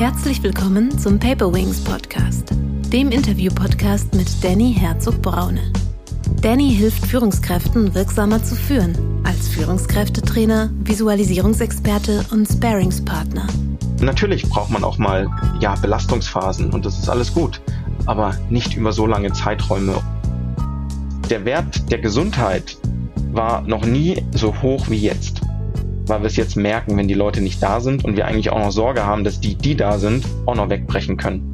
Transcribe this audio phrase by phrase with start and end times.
[0.00, 2.54] Herzlich willkommen zum Paper Wings Podcast,
[2.90, 5.60] dem Interview-Podcast mit Danny Herzog-Braune.
[6.40, 13.46] Danny hilft Führungskräften wirksamer zu führen, als Führungskräftetrainer, Visualisierungsexperte und Sparingspartner.
[14.00, 15.28] Natürlich braucht man auch mal
[15.60, 17.60] ja, Belastungsphasen und das ist alles gut,
[18.06, 20.00] aber nicht über so lange Zeiträume.
[21.28, 22.78] Der Wert der Gesundheit
[23.32, 25.39] war noch nie so hoch wie jetzt
[26.10, 28.58] weil wir es jetzt merken, wenn die Leute nicht da sind und wir eigentlich auch
[28.58, 31.52] noch Sorge haben, dass die, die da sind, auch noch wegbrechen können.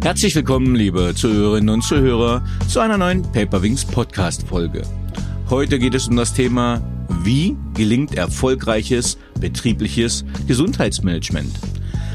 [0.00, 4.82] Herzlich willkommen, liebe Zuhörerinnen und Zuhörer, zu einer neuen Paperwings Podcast Folge.
[5.50, 6.80] Heute geht es um das Thema,
[7.24, 11.50] wie gelingt erfolgreiches betriebliches Gesundheitsmanagement?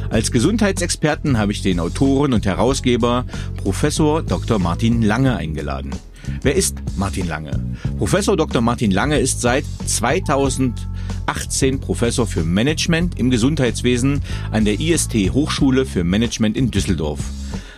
[0.09, 3.25] Als Gesundheitsexperten habe ich den Autoren und Herausgeber
[3.57, 4.59] Professor Dr.
[4.59, 5.91] Martin Lange eingeladen.
[6.41, 7.51] Wer ist Martin Lange?
[7.97, 8.61] Professor Dr.
[8.61, 16.03] Martin Lange ist seit 2018 Professor für Management im Gesundheitswesen an der IST Hochschule für
[16.03, 17.19] Management in Düsseldorf.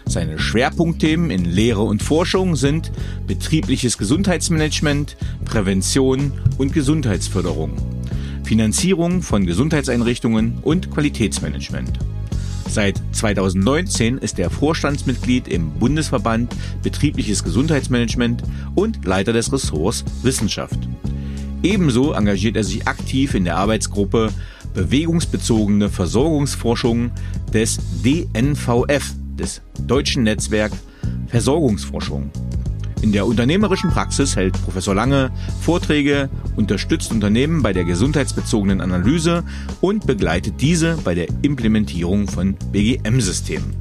[0.07, 2.91] Seine Schwerpunktthemen in Lehre und Forschung sind
[3.27, 7.73] betriebliches Gesundheitsmanagement, Prävention und Gesundheitsförderung,
[8.43, 11.99] Finanzierung von Gesundheitseinrichtungen und Qualitätsmanagement.
[12.75, 18.43] Seit 2019 ist er Vorstandsmitglied im Bundesverband Betriebliches Gesundheitsmanagement
[18.75, 20.77] und Leiter des Ressorts Wissenschaft.
[21.63, 24.29] Ebenso engagiert er sich aktiv in der Arbeitsgruppe
[24.73, 27.11] Bewegungsbezogene Versorgungsforschung
[27.53, 30.73] des DNVF, des Deutschen Netzwerk
[31.27, 32.29] Versorgungsforschung.
[33.01, 39.43] In der unternehmerischen Praxis hält Professor Lange Vorträge, unterstützt Unternehmen bei der gesundheitsbezogenen Analyse
[39.81, 43.75] und begleitet diese bei der Implementierung von BGM-Systemen.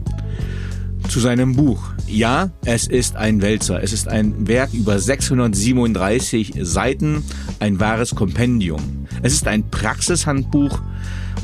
[1.09, 1.83] Zu seinem Buch.
[2.07, 3.83] Ja, es ist ein Wälzer.
[3.83, 7.23] Es ist ein Werk über 637 Seiten,
[7.61, 9.07] ein wahres Kompendium.
[9.23, 10.81] Es ist ein Praxishandbuch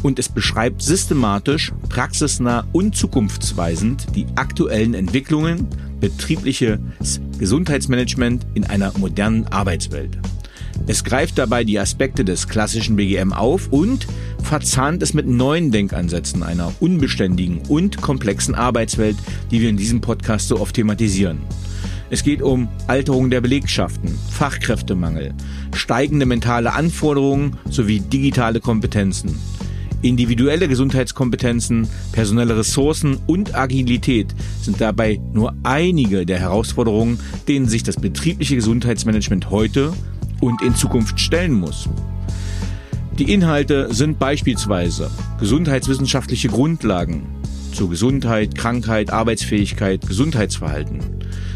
[0.03, 5.69] und es beschreibt systematisch, praxisnah und zukunftsweisend die aktuellen Entwicklungen
[6.01, 6.79] betriebliches
[7.39, 10.19] Gesundheitsmanagement in einer modernen Arbeitswelt.
[10.87, 14.07] Es greift dabei die Aspekte des klassischen BGM auf und
[14.43, 19.17] verzahnt es mit neuen Denkansätzen einer unbeständigen und komplexen Arbeitswelt,
[19.51, 21.39] die wir in diesem Podcast so oft thematisieren.
[22.13, 25.33] Es geht um Alterung der Belegschaften, Fachkräftemangel,
[25.75, 29.39] steigende mentale Anforderungen sowie digitale Kompetenzen.
[30.03, 37.19] Individuelle Gesundheitskompetenzen, personelle Ressourcen und Agilität sind dabei nur einige der Herausforderungen,
[37.49, 39.93] denen sich das betriebliche Gesundheitsmanagement heute
[40.41, 41.89] und in Zukunft stellen muss.
[43.19, 47.23] Die Inhalte sind beispielsweise gesundheitswissenschaftliche Grundlagen
[47.73, 51.01] zur Gesundheit, Krankheit, Arbeitsfähigkeit, Gesundheitsverhalten.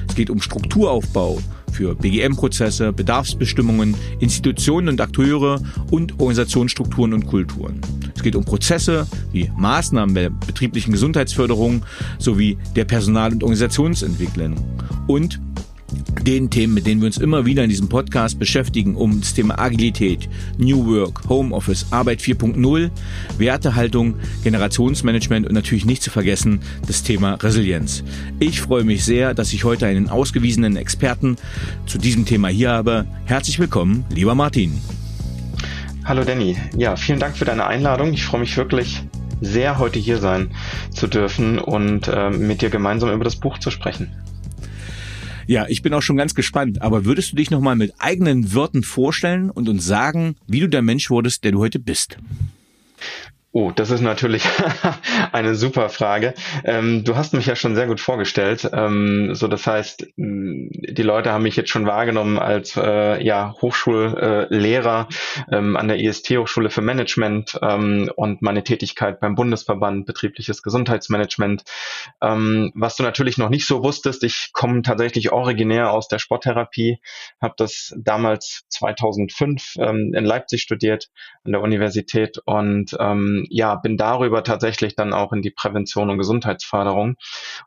[0.06, 1.38] Es geht um Strukturaufbau
[1.74, 7.80] für BGM-Prozesse, Bedarfsbestimmungen, Institutionen und Akteure und Organisationsstrukturen und Kulturen.
[8.14, 11.84] Es geht um Prozesse wie Maßnahmen der betrieblichen Gesundheitsförderung
[12.18, 14.54] sowie der Personal- und Organisationsentwicklung
[15.08, 15.40] und
[16.22, 19.58] den Themen, mit denen wir uns immer wieder in diesem Podcast beschäftigen, um das Thema
[19.58, 20.28] Agilität,
[20.58, 22.90] New Work, Homeoffice, Arbeit 4.0,
[23.38, 28.04] Wertehaltung, Generationsmanagement und natürlich nicht zu vergessen das Thema Resilienz.
[28.38, 31.36] Ich freue mich sehr, dass ich heute einen ausgewiesenen Experten
[31.86, 33.06] zu diesem Thema hier habe.
[33.26, 34.80] Herzlich willkommen, lieber Martin.
[36.04, 36.56] Hallo Danny.
[36.76, 38.12] Ja, vielen Dank für deine Einladung.
[38.12, 39.02] Ich freue mich wirklich
[39.40, 40.50] sehr, heute hier sein
[40.90, 44.10] zu dürfen und äh, mit dir gemeinsam über das Buch zu sprechen.
[45.46, 46.82] Ja, ich bin auch schon ganz gespannt.
[46.82, 50.82] Aber würdest du dich nochmal mit eigenen Worten vorstellen und uns sagen, wie du der
[50.82, 52.18] Mensch wurdest, der du heute bist?
[53.56, 54.44] Oh, das ist natürlich
[55.32, 56.34] eine super Frage.
[56.64, 58.68] Ähm, du hast mich ja schon sehr gut vorgestellt.
[58.72, 65.08] Ähm, so, das heißt, die Leute haben mich jetzt schon wahrgenommen als äh, ja, Hochschullehrer
[65.52, 71.62] ähm, an der IST Hochschule für Management ähm, und meine Tätigkeit beim Bundesverband Betriebliches Gesundheitsmanagement.
[72.20, 76.98] Ähm, was du natürlich noch nicht so wusstest, ich komme tatsächlich originär aus der Sporttherapie,
[77.40, 81.08] habe das damals 2005 ähm, in Leipzig studiert
[81.44, 82.96] an der Universität und
[83.44, 87.16] ähm, ja, bin darüber tatsächlich dann auch in die Prävention und Gesundheitsförderung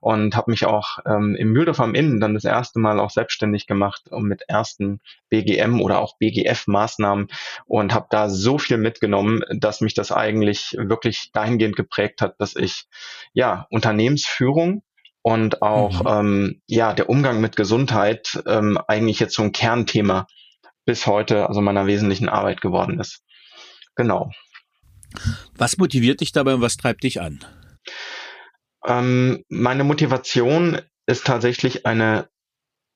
[0.01, 3.67] und habe mich auch ähm, im Mühldorf am Inn dann das erste Mal auch selbstständig
[3.67, 7.27] gemacht und mit ersten BGM oder auch BGF-Maßnahmen
[7.65, 12.55] und habe da so viel mitgenommen, dass mich das eigentlich wirklich dahingehend geprägt hat, dass
[12.55, 12.85] ich
[13.33, 14.83] ja Unternehmensführung
[15.21, 16.07] und auch mhm.
[16.07, 20.27] ähm, ja der Umgang mit Gesundheit ähm, eigentlich jetzt so ein Kernthema
[20.85, 23.21] bis heute, also meiner wesentlichen Arbeit geworden ist.
[23.95, 24.31] Genau.
[25.55, 27.43] Was motiviert dich dabei und was treibt dich an?
[28.85, 32.29] Ähm, meine Motivation ist tatsächlich eine,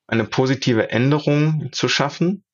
[0.06, 2.44] eine positive Änderung zu schaffen.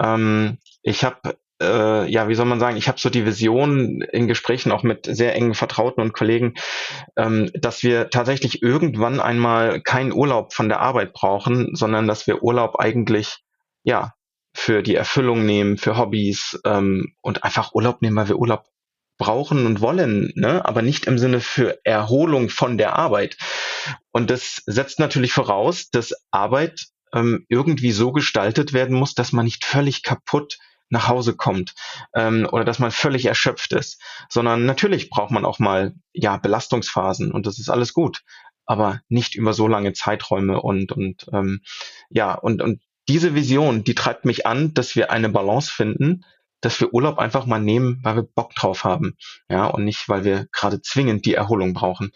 [0.00, 4.28] Ähm, ich habe äh, ja, wie soll man sagen, ich habe so die Vision in
[4.28, 6.54] Gesprächen auch mit sehr engen Vertrauten und Kollegen,
[7.16, 12.42] ähm, dass wir tatsächlich irgendwann einmal keinen Urlaub von der Arbeit brauchen, sondern dass wir
[12.42, 13.38] Urlaub eigentlich
[13.84, 14.12] ja
[14.54, 18.64] für die Erfüllung nehmen, für Hobbys ähm, und einfach Urlaub nehmen, weil wir Urlaub
[19.18, 20.64] brauchen und wollen, ne?
[20.64, 23.36] aber nicht im Sinne für Erholung von der Arbeit.
[24.12, 29.44] Und das setzt natürlich voraus, dass Arbeit ähm, irgendwie so gestaltet werden muss, dass man
[29.44, 30.58] nicht völlig kaputt
[30.88, 31.74] nach Hause kommt
[32.14, 37.32] ähm, oder dass man völlig erschöpft ist, sondern natürlich braucht man auch mal ja Belastungsphasen
[37.32, 38.22] und das ist alles gut,
[38.66, 41.62] aber nicht über so lange Zeiträume und und ähm,
[42.08, 46.24] ja und und diese Vision, die treibt mich an, dass wir eine Balance finden,
[46.60, 49.16] dass wir Urlaub einfach mal nehmen, weil wir Bock drauf haben,
[49.48, 52.12] ja und nicht, weil wir gerade zwingend die Erholung brauchen.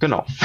[0.00, 0.24] Genau.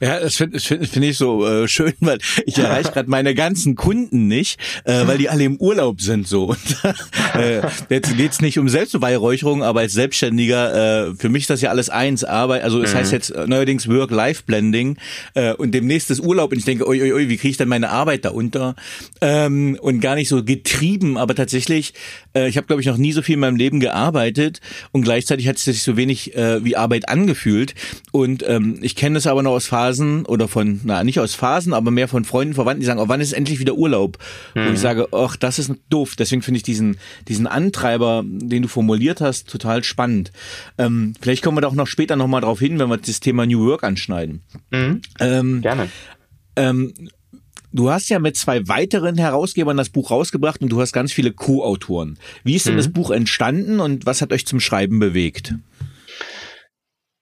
[0.00, 3.74] Ja, das finde find, find ich so äh, schön, weil ich erreiche gerade meine ganzen
[3.74, 6.44] Kunden nicht, äh, weil die alle im Urlaub sind so.
[6.48, 6.84] Und,
[7.34, 11.70] äh, jetzt geht's nicht um Selbstbeweihräucherung, aber als Selbstständiger, äh, für mich ist das ja
[11.70, 12.22] alles eins.
[12.22, 12.98] Aber also es mhm.
[12.98, 14.98] heißt jetzt neuerdings Work-Life-Blending
[15.34, 17.68] äh, und demnächst ist Urlaub und ich denke, oi, oi, oi, wie kriege ich denn
[17.68, 18.76] meine Arbeit da unter?
[19.20, 21.92] Ähm, und gar nicht so getrieben, aber tatsächlich,
[22.36, 24.60] äh, ich habe glaube ich noch nie so viel in meinem Leben gearbeitet
[24.92, 27.74] und gleichzeitig hat es sich so wenig äh, wie Arbeit angefühlt
[28.12, 31.34] und ähm, ähm, ich kenne es aber noch aus Phasen oder von, na nicht aus
[31.34, 34.18] Phasen, aber mehr von Freunden, Verwandten, die sagen, oh, wann ist endlich wieder Urlaub?
[34.54, 34.60] Mhm.
[34.62, 34.82] Und ich mhm.
[34.82, 36.16] sage, ach, das ist doof.
[36.16, 36.98] Deswegen finde ich diesen,
[37.28, 40.32] diesen Antreiber, den du formuliert hast, total spannend.
[40.78, 43.46] Ähm, vielleicht kommen wir da auch noch später nochmal drauf hin, wenn wir das Thema
[43.46, 44.42] New Work anschneiden.
[44.70, 45.02] Mhm.
[45.20, 45.88] Ähm, Gerne.
[46.56, 46.92] Ähm,
[47.70, 51.32] Du hast ja mit zwei weiteren Herausgebern das Buch rausgebracht und du hast ganz viele
[51.32, 52.18] Co-Autoren.
[52.42, 52.78] Wie ist denn mhm.
[52.78, 55.54] das Buch entstanden und was hat euch zum Schreiben bewegt?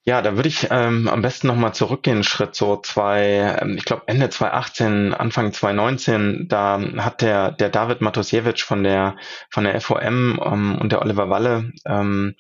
[0.09, 4.05] Ja, da würde ich ähm, am besten nochmal zurückgehen, Schritt so zwei, ähm, ich glaube
[4.07, 9.17] Ende 2018, Anfang 2019, da hat der, der David Matosiewicz von der,
[9.51, 12.37] von der FOM ähm, und der Oliver Walle ähm,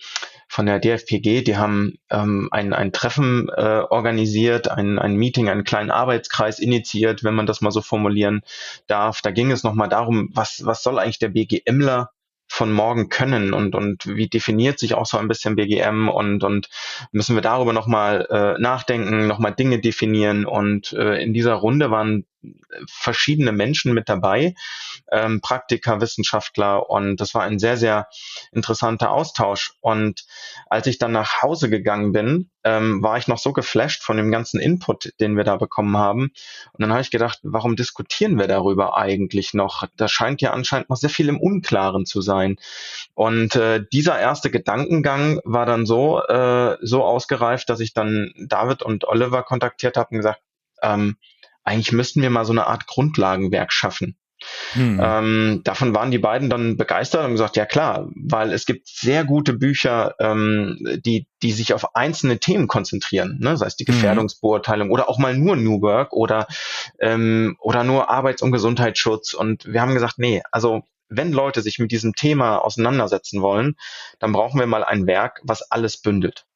[0.46, 5.64] von der DFPG, die haben ähm, ein, ein Treffen äh, organisiert, ein, ein Meeting, einen
[5.64, 8.42] kleinen Arbeitskreis initiiert, wenn man das mal so formulieren
[8.86, 9.22] darf.
[9.22, 12.10] Da ging es nochmal darum, was, was soll eigentlich der BGMler
[12.56, 16.70] von morgen können und, und wie definiert sich auch so ein bisschen BGM und, und
[17.12, 22.24] müssen wir darüber nochmal äh, nachdenken, nochmal Dinge definieren und äh, in dieser Runde waren
[22.88, 24.54] verschiedene Menschen mit dabei,
[25.10, 28.08] ähm, Praktiker, Wissenschaftler und das war ein sehr, sehr
[28.52, 29.72] interessanter Austausch.
[29.80, 30.24] Und
[30.68, 34.32] als ich dann nach Hause gegangen bin, ähm, war ich noch so geflasht von dem
[34.32, 36.32] ganzen Input, den wir da bekommen haben.
[36.72, 39.84] Und dann habe ich gedacht, warum diskutieren wir darüber eigentlich noch?
[39.96, 42.56] Da scheint ja anscheinend noch sehr viel im Unklaren zu sein.
[43.14, 48.82] Und äh, dieser erste Gedankengang war dann so, äh, so ausgereift, dass ich dann David
[48.82, 50.40] und Oliver kontaktiert habe und gesagt,
[50.82, 51.16] ähm,
[51.66, 54.16] eigentlich müssten wir mal so eine Art Grundlagenwerk schaffen.
[54.72, 55.00] Hm.
[55.02, 59.24] Ähm, davon waren die beiden dann begeistert und gesagt, ja klar, weil es gibt sehr
[59.24, 63.56] gute Bücher, ähm, die, die sich auf einzelne Themen konzentrieren, ne?
[63.56, 63.94] sei es die hm.
[63.94, 66.46] Gefährdungsbeurteilung oder auch mal nur New Work oder,
[67.00, 69.32] ähm, oder nur Arbeits- und Gesundheitsschutz.
[69.32, 73.76] Und wir haben gesagt, nee, also wenn Leute sich mit diesem Thema auseinandersetzen wollen,
[74.18, 76.46] dann brauchen wir mal ein Werk, was alles bündelt.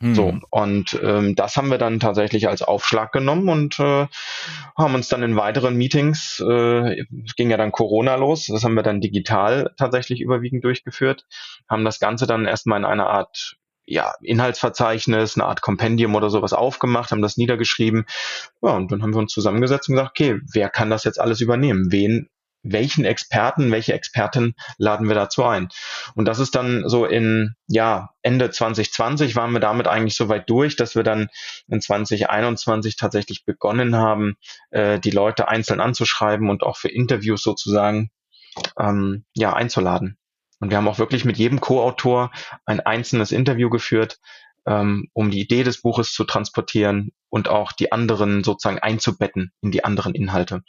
[0.00, 0.14] Hm.
[0.14, 4.06] So, und ähm, das haben wir dann tatsächlich als Aufschlag genommen und äh,
[4.76, 7.04] haben uns dann in weiteren Meetings, äh,
[7.36, 11.26] ging ja dann Corona los, das haben wir dann digital tatsächlich überwiegend durchgeführt,
[11.68, 13.56] haben das Ganze dann erstmal in einer Art
[13.88, 18.04] ja, Inhaltsverzeichnis, eine Art Kompendium oder sowas aufgemacht, haben das niedergeschrieben.
[18.62, 21.40] Ja, und dann haben wir uns zusammengesetzt und gesagt, okay, wer kann das jetzt alles
[21.40, 21.90] übernehmen?
[21.90, 22.28] Wen
[22.62, 25.68] welchen Experten, welche Expertin laden wir dazu ein?
[26.14, 30.48] Und das ist dann so in, ja, Ende 2020 waren wir damit eigentlich so weit
[30.50, 31.28] durch, dass wir dann
[31.68, 34.36] in 2021 tatsächlich begonnen haben,
[34.70, 38.10] äh, die Leute einzeln anzuschreiben und auch für Interviews sozusagen,
[38.78, 40.18] ähm, ja, einzuladen.
[40.60, 42.32] Und wir haben auch wirklich mit jedem Co-Autor
[42.66, 44.18] ein einzelnes Interview geführt,
[44.66, 49.70] ähm, um die Idee des Buches zu transportieren und auch die anderen sozusagen einzubetten in
[49.70, 50.62] die anderen Inhalte.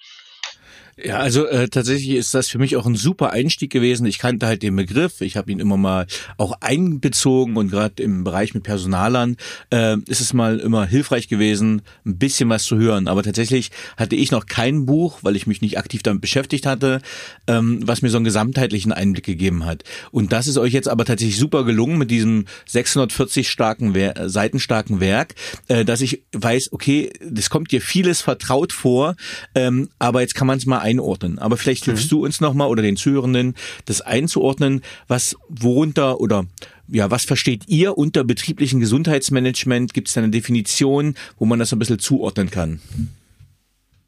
[1.01, 4.05] Ja, also äh, tatsächlich ist das für mich auch ein super Einstieg gewesen.
[4.05, 8.25] Ich kannte halt den Begriff, ich habe ihn immer mal auch einbezogen und gerade im
[8.25, 9.37] Bereich mit Personalern
[9.71, 13.07] äh, ist es mal immer hilfreich gewesen, ein bisschen was zu hören.
[13.07, 17.01] Aber tatsächlich hatte ich noch kein Buch, weil ich mich nicht aktiv damit beschäftigt hatte,
[17.47, 19.83] ähm, was mir so einen gesamtheitlichen Einblick gegeben hat.
[20.11, 24.59] Und das ist euch jetzt aber tatsächlich super gelungen mit diesem 640 starken Wer Seiten
[24.59, 25.35] starken Werk,
[25.69, 29.15] äh, dass ich weiß, okay, das kommt dir vieles vertraut vor,
[29.55, 31.39] ähm, aber jetzt kann man es mal einordnen.
[31.39, 32.09] Aber vielleicht hilfst mhm.
[32.09, 33.55] du uns nochmal oder den Zuhörenden,
[33.85, 36.45] das einzuordnen, was worunter oder
[36.91, 39.93] ja, was versteht ihr unter betrieblichen Gesundheitsmanagement?
[39.93, 42.79] Gibt es da eine Definition, wo man das ein bisschen zuordnen kann?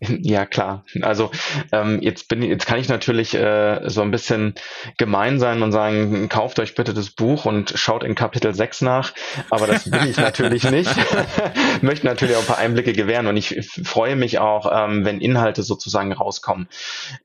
[0.01, 0.83] Ja, klar.
[1.03, 1.29] Also
[1.71, 4.55] ähm, jetzt bin jetzt kann ich natürlich äh, so ein bisschen
[4.97, 9.13] gemein sein und sagen, kauft euch bitte das Buch und schaut in Kapitel 6 nach.
[9.51, 10.89] Aber das bin ich natürlich nicht.
[11.81, 15.61] Möchte natürlich auch ein paar Einblicke gewähren und ich freue mich auch, ähm, wenn Inhalte
[15.61, 16.67] sozusagen rauskommen.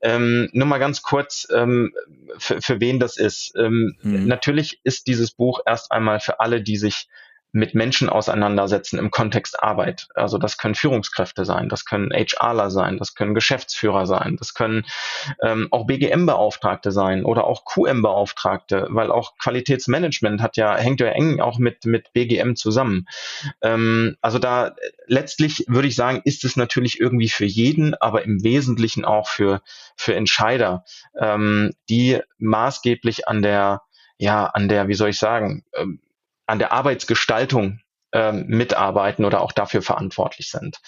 [0.01, 1.93] Ähm, nur mal ganz kurz, ähm,
[2.37, 3.53] für, für wen das ist.
[3.57, 4.27] Ähm, mhm.
[4.27, 7.07] Natürlich ist dieses Buch erst einmal für alle, die sich
[7.51, 10.07] mit Menschen auseinandersetzen im Kontext Arbeit.
[10.15, 14.85] Also das können Führungskräfte sein, das können HRler sein, das können Geschäftsführer sein, das können
[15.41, 21.39] ähm, auch BGM-Beauftragte sein oder auch QM-Beauftragte, weil auch Qualitätsmanagement hat ja, hängt ja eng
[21.39, 23.07] auch mit, mit BGM zusammen.
[23.61, 24.75] Ähm, also da
[25.07, 29.61] letztlich würde ich sagen, ist es natürlich irgendwie für jeden, aber im Wesentlichen auch für,
[29.95, 30.83] für Entscheider,
[31.19, 33.81] ähm, die maßgeblich an der
[34.19, 35.99] ja, an der, wie soll ich sagen, ähm,
[36.47, 37.79] an der Arbeitsgestaltung
[38.13, 40.79] ähm, mitarbeiten oder auch dafür verantwortlich sind.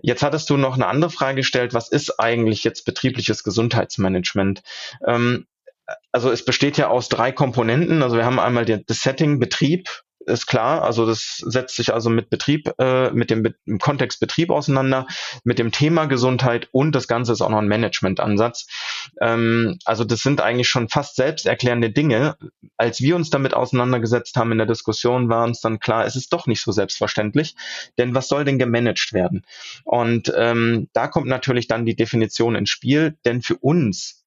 [0.00, 4.62] Jetzt hattest du noch eine andere Frage gestellt, was ist eigentlich jetzt betriebliches Gesundheitsmanagement?
[5.06, 5.46] Ähm,
[6.12, 8.02] also es besteht ja aus drei Komponenten.
[8.02, 10.82] Also wir haben einmal das Setting Betrieb, ist klar.
[10.82, 15.06] Also das setzt sich also mit Betrieb, äh, mit dem, Be Kontext Betrieb auseinander,
[15.44, 18.66] mit dem Thema Gesundheit und das Ganze ist auch noch ein Managementansatz.
[19.20, 22.36] Ähm, also das sind eigentlich schon fast selbsterklärende Dinge.
[22.76, 26.32] Als wir uns damit auseinandergesetzt haben in der Diskussion, war uns dann klar, es ist
[26.32, 27.56] doch nicht so selbstverständlich.
[27.98, 29.44] Denn was soll denn gemanagt werden?
[29.84, 34.24] Und ähm, da kommt natürlich dann die Definition ins Spiel, denn für uns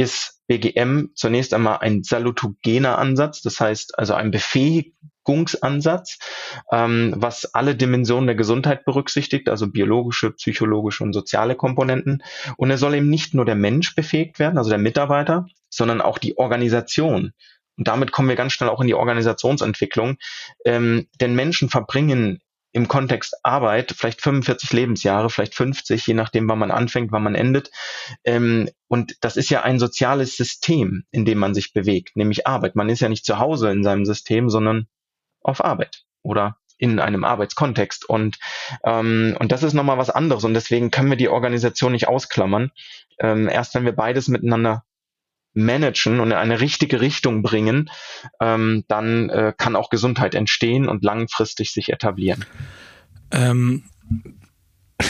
[0.00, 4.30] ist BGM zunächst einmal ein salutogener Ansatz, das heißt also ein
[5.30, 6.18] Befähigungsansatz,
[6.72, 12.22] ähm, was alle Dimensionen der Gesundheit berücksichtigt, also biologische, psychologische und soziale Komponenten.
[12.56, 16.18] Und er soll eben nicht nur der Mensch befähigt werden, also der Mitarbeiter, sondern auch
[16.18, 17.32] die Organisation.
[17.76, 20.16] Und damit kommen wir ganz schnell auch in die Organisationsentwicklung.
[20.64, 22.40] Ähm, denn Menschen verbringen
[22.72, 27.34] im Kontext Arbeit vielleicht 45 Lebensjahre, vielleicht 50, je nachdem, wann man anfängt, wann man
[27.34, 27.70] endet.
[28.24, 32.76] Ähm, und das ist ja ein soziales System, in dem man sich bewegt, nämlich Arbeit.
[32.76, 34.86] Man ist ja nicht zu Hause in seinem System, sondern
[35.42, 38.08] auf Arbeit oder in einem Arbeitskontext.
[38.08, 38.38] Und,
[38.84, 40.44] ähm, und das ist nochmal was anderes.
[40.44, 42.72] Und deswegen können wir die Organisation nicht ausklammern.
[43.18, 44.84] Ähm, erst wenn wir beides miteinander
[45.52, 47.90] managen und in eine richtige Richtung bringen,
[48.40, 52.44] ähm, dann äh, kann auch Gesundheit entstehen und langfristig sich etablieren.
[53.30, 53.84] Ähm.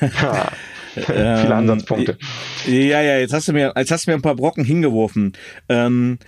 [0.00, 0.52] ja.
[0.94, 2.18] Viele ähm, Ansatzpunkte.
[2.66, 5.34] Ja, ja, jetzt hast du mir, jetzt hast du mir ein paar Brocken hingeworfen.
[5.68, 6.18] Ähm,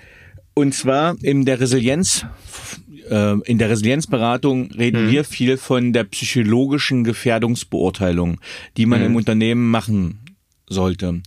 [0.54, 2.26] und zwar in der Resilienz,
[3.10, 5.10] äh, in der Resilienzberatung reden mhm.
[5.10, 8.40] wir viel von der psychologischen Gefährdungsbeurteilung,
[8.76, 9.06] die man mhm.
[9.06, 10.20] im Unternehmen machen
[10.68, 11.22] sollte.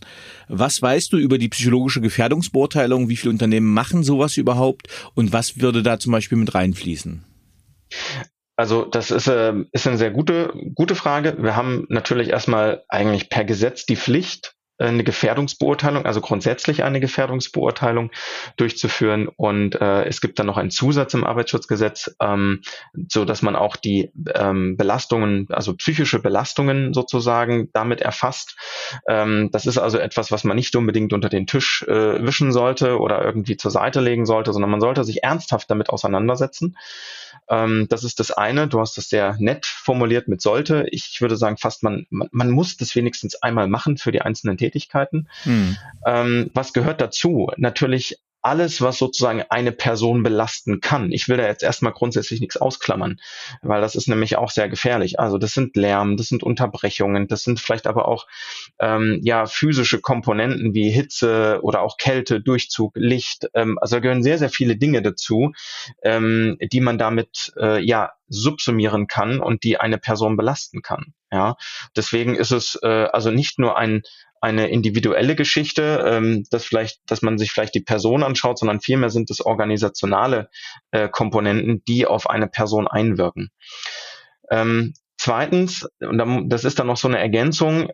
[0.47, 3.09] Was weißt du über die psychologische Gefährdungsbeurteilung?
[3.09, 4.87] Wie viele Unternehmen machen sowas überhaupt?
[5.13, 7.23] Und was würde da zum Beispiel mit reinfließen?
[8.57, 11.35] Also das ist, äh, ist eine sehr gute, gute Frage.
[11.39, 18.11] Wir haben natürlich erstmal eigentlich per Gesetz die Pflicht, eine Gefährdungsbeurteilung, also grundsätzlich eine Gefährdungsbeurteilung
[18.57, 19.27] durchzuführen.
[19.27, 22.61] Und äh, es gibt dann noch einen Zusatz im Arbeitsschutzgesetz, ähm,
[23.09, 28.57] so dass man auch die ähm, Belastungen, also psychische Belastungen sozusagen damit erfasst.
[29.07, 32.99] Ähm, das ist also etwas, was man nicht unbedingt unter den Tisch äh, wischen sollte
[32.99, 36.75] oder irgendwie zur Seite legen sollte, sondern man sollte sich ernsthaft damit auseinandersetzen.
[37.49, 38.67] Ähm, das ist das eine.
[38.67, 40.85] Du hast das sehr nett formuliert mit sollte.
[40.89, 44.57] Ich würde sagen, fast man, man, man muss das wenigstens einmal machen für die einzelnen
[44.65, 45.29] Tätigkeiten.
[45.43, 45.77] Hm.
[46.05, 47.51] Ähm, was gehört dazu?
[47.57, 51.11] Natürlich alles, was sozusagen eine Person belasten kann.
[51.11, 53.17] Ich will da jetzt erstmal grundsätzlich nichts ausklammern,
[53.63, 55.19] weil das ist nämlich auch sehr gefährlich.
[55.19, 58.27] Also das sind Lärm, das sind Unterbrechungen, das sind vielleicht aber auch
[58.77, 63.49] ähm, ja physische Komponenten wie Hitze oder auch Kälte, Durchzug, Licht.
[63.55, 65.51] Ähm, also da gehören sehr, sehr viele Dinge dazu,
[66.03, 71.15] ähm, die man damit äh, ja subsumieren kann und die eine Person belasten kann.
[71.31, 71.55] Ja,
[71.95, 74.03] deswegen ist es äh, also nicht nur ein
[74.45, 79.09] eine individuelle Geschichte, ähm, dass vielleicht, dass man sich vielleicht die Person anschaut, sondern vielmehr
[79.09, 80.49] sind es organisationale
[80.91, 83.49] äh, Komponenten, die auf eine Person einwirken.
[84.51, 87.89] Ähm, zweitens, und das ist dann noch so eine Ergänzung,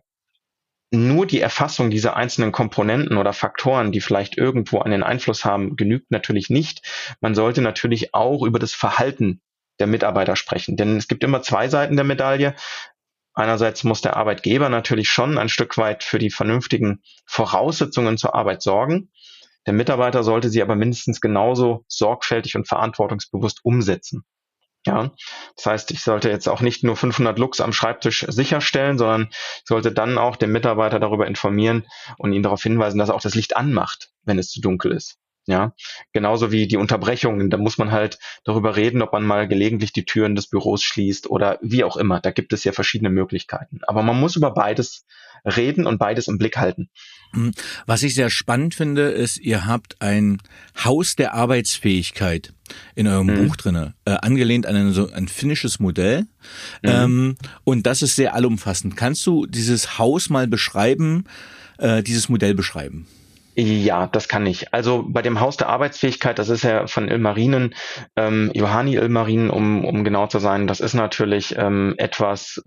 [0.94, 6.12] nur die Erfassung dieser einzelnen Komponenten oder Faktoren, die vielleicht irgendwo einen Einfluss haben, genügt
[6.12, 6.86] natürlich nicht.
[7.22, 9.40] Man sollte natürlich auch über das Verhalten
[9.80, 10.76] der Mitarbeiter sprechen.
[10.76, 12.56] Denn es gibt immer zwei Seiten der Medaille.
[13.34, 18.62] Einerseits muss der Arbeitgeber natürlich schon ein Stück weit für die vernünftigen Voraussetzungen zur Arbeit
[18.62, 19.10] sorgen.
[19.66, 24.26] Der Mitarbeiter sollte sie aber mindestens genauso sorgfältig und verantwortungsbewusst umsetzen.
[24.86, 25.12] Ja,
[25.56, 29.30] das heißt, ich sollte jetzt auch nicht nur 500 Lux am Schreibtisch sicherstellen, sondern
[29.64, 31.86] sollte dann auch den Mitarbeiter darüber informieren
[32.18, 35.20] und ihn darauf hinweisen, dass er auch das Licht anmacht, wenn es zu dunkel ist.
[35.48, 35.74] Ja,
[36.14, 37.50] genauso wie die Unterbrechungen.
[37.50, 41.30] Da muss man halt darüber reden, ob man mal gelegentlich die Türen des Büros schließt
[41.30, 42.20] oder wie auch immer.
[42.20, 43.80] Da gibt es ja verschiedene Möglichkeiten.
[43.88, 45.06] Aber man muss über beides
[45.44, 46.90] reden und beides im Blick halten.
[47.34, 47.52] Hm.
[47.86, 50.38] Was ich sehr spannend finde, ist, ihr habt ein
[50.84, 52.54] Haus der Arbeitsfähigkeit
[52.96, 53.48] in eurem mhm.
[53.48, 56.28] Buch drinne, äh, angelehnt an ein, so ein finnisches Modell.
[56.84, 56.90] Mhm.
[56.90, 58.96] Ähm, und das ist sehr allumfassend.
[58.96, 61.26] Kannst du dieses Haus mal beschreiben,
[61.80, 63.08] äh, dieses Modell beschreiben?
[63.56, 64.74] Ja, das kann ich.
[64.74, 67.76] Also bei dem Haus der Arbeitsfähigkeit, das ist ja von Ilmarinen,
[68.16, 72.62] ähm, Johanni Ilmarinen, um, um genau zu sein, das ist natürlich ähm, etwas,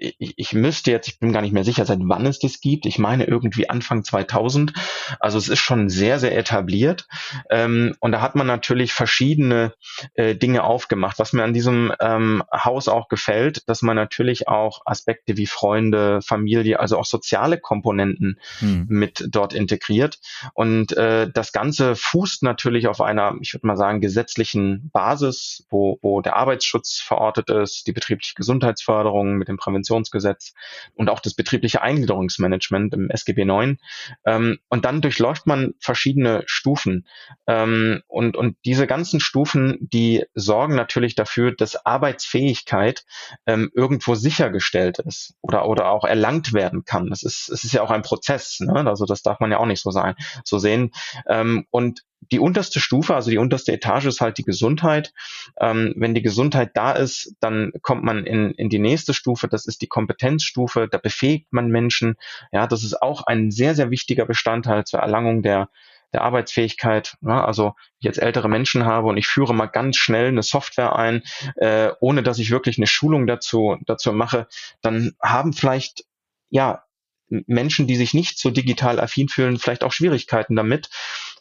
[0.00, 2.86] ich, ich müsste jetzt, ich bin gar nicht mehr sicher, seit wann es das gibt.
[2.86, 4.72] Ich meine irgendwie Anfang 2000.
[5.18, 7.06] Also es ist schon sehr, sehr etabliert.
[7.50, 9.74] Ähm, und da hat man natürlich verschiedene
[10.14, 11.18] äh, Dinge aufgemacht.
[11.18, 16.20] Was mir an diesem ähm, Haus auch gefällt, dass man natürlich auch Aspekte wie Freunde,
[16.22, 18.86] Familie, also auch soziale Komponenten hm.
[18.88, 20.18] mit dort integriert.
[20.54, 25.98] Und äh, das Ganze fußt natürlich auf einer, ich würde mal sagen, gesetzlichen Basis, wo,
[26.00, 30.54] wo der Arbeitsschutz verortet ist, die betriebliche Gesundheitsförderung mit dem Prävention Präventionsgesetz
[30.94, 33.80] und auch das betriebliche Eingliederungsmanagement im SGB IX.
[34.24, 37.06] Ähm, und dann durchläuft man verschiedene Stufen.
[37.46, 43.04] Ähm, und, und diese ganzen Stufen, die sorgen natürlich dafür, dass Arbeitsfähigkeit
[43.46, 47.10] ähm, irgendwo sichergestellt ist oder, oder auch erlangt werden kann.
[47.10, 48.86] Das ist, es ist ja auch ein Prozess, ne?
[48.86, 50.92] also das darf man ja auch nicht so sein, so sehen.
[51.26, 55.12] Ähm, und die unterste Stufe, also die unterste Etage ist halt die Gesundheit.
[55.58, 59.66] Ähm, wenn die Gesundheit da ist, dann kommt man in, in die nächste Stufe, das
[59.66, 62.16] ist die Kompetenzstufe, da befähigt man Menschen.
[62.52, 65.70] Ja, das ist auch ein sehr, sehr wichtiger Bestandteil zur Erlangung der,
[66.12, 67.16] der Arbeitsfähigkeit.
[67.22, 70.96] Ja, also ich jetzt ältere Menschen habe und ich führe mal ganz schnell eine Software
[70.96, 71.22] ein,
[71.56, 74.46] äh, ohne dass ich wirklich eine Schulung dazu, dazu mache,
[74.82, 76.04] dann haben vielleicht
[76.50, 76.84] ja
[77.30, 80.90] Menschen, die sich nicht so digital affin fühlen, vielleicht auch Schwierigkeiten damit.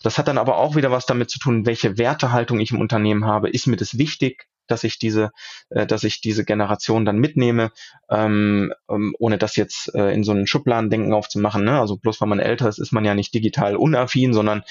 [0.02, 3.26] Das hat dann aber auch wieder was damit zu tun, welche Wertehaltung ich im Unternehmen
[3.26, 3.50] habe.
[3.50, 4.48] Ist mir das wichtig?
[4.70, 5.32] dass ich diese,
[5.70, 7.72] äh, dass ich diese Generation dann mitnehme,
[8.10, 11.64] ähm, ähm, ohne das jetzt äh, in so einen Schubladendenken aufzumachen.
[11.64, 11.80] Ne?
[11.80, 14.64] Also bloß weil man älter ist, ist man ja nicht digital unaffin, sondern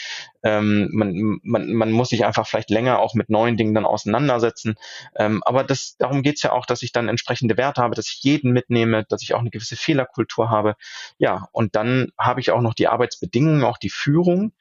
[0.42, 4.76] ähm, man, man, man muss sich einfach vielleicht länger auch mit neuen Dingen dann auseinandersetzen.
[5.16, 8.22] Ähm, aber das, darum geht's ja auch, dass ich dann entsprechende Werte habe, dass ich
[8.22, 10.74] jeden mitnehme, dass ich auch eine gewisse Fehlerkultur habe.
[11.18, 14.52] Ja, und dann habe ich auch noch die Arbeitsbedingungen, auch die Führung,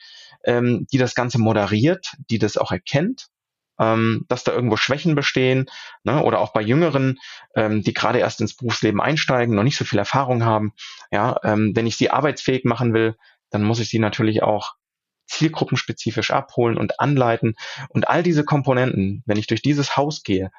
[0.48, 3.28] ähm, die das Ganze moderiert, die das auch erkennt
[3.80, 5.70] ähm, dass da irgendwo Schwächen bestehen
[6.04, 6.24] ne?
[6.24, 7.20] oder auch bei Jüngeren,
[7.56, 10.74] ähm, die gerade erst ins Berufsleben einsteigen, noch nicht so viel Erfahrung haben.
[11.12, 13.16] Ja, ähm, wenn ich sie arbeitsfähig machen will,
[13.50, 14.74] dann muss ich sie natürlich auch
[15.28, 17.56] zielgruppenspezifisch abholen und anleiten.
[17.90, 20.52] Und all diese Komponenten, wenn ich durch dieses Haus gehe,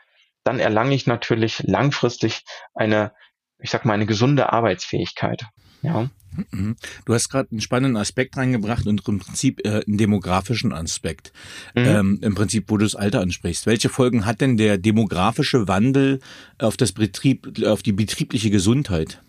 [0.45, 3.13] dann erlange ich natürlich langfristig eine,
[3.59, 5.47] ich sag mal, eine gesunde Arbeitsfähigkeit.
[5.83, 6.11] Ja.
[6.51, 6.77] Mhm.
[7.05, 11.33] Du hast gerade einen spannenden Aspekt reingebracht und im Prinzip äh, einen demografischen Aspekt.
[11.75, 11.85] Mhm.
[11.87, 13.67] Ähm, Im Prinzip, wo du das Alter ansprichst.
[13.67, 16.21] Welche Folgen hat denn der demografische Wandel
[16.59, 19.23] auf das Betrieb, auf die betriebliche Gesundheit?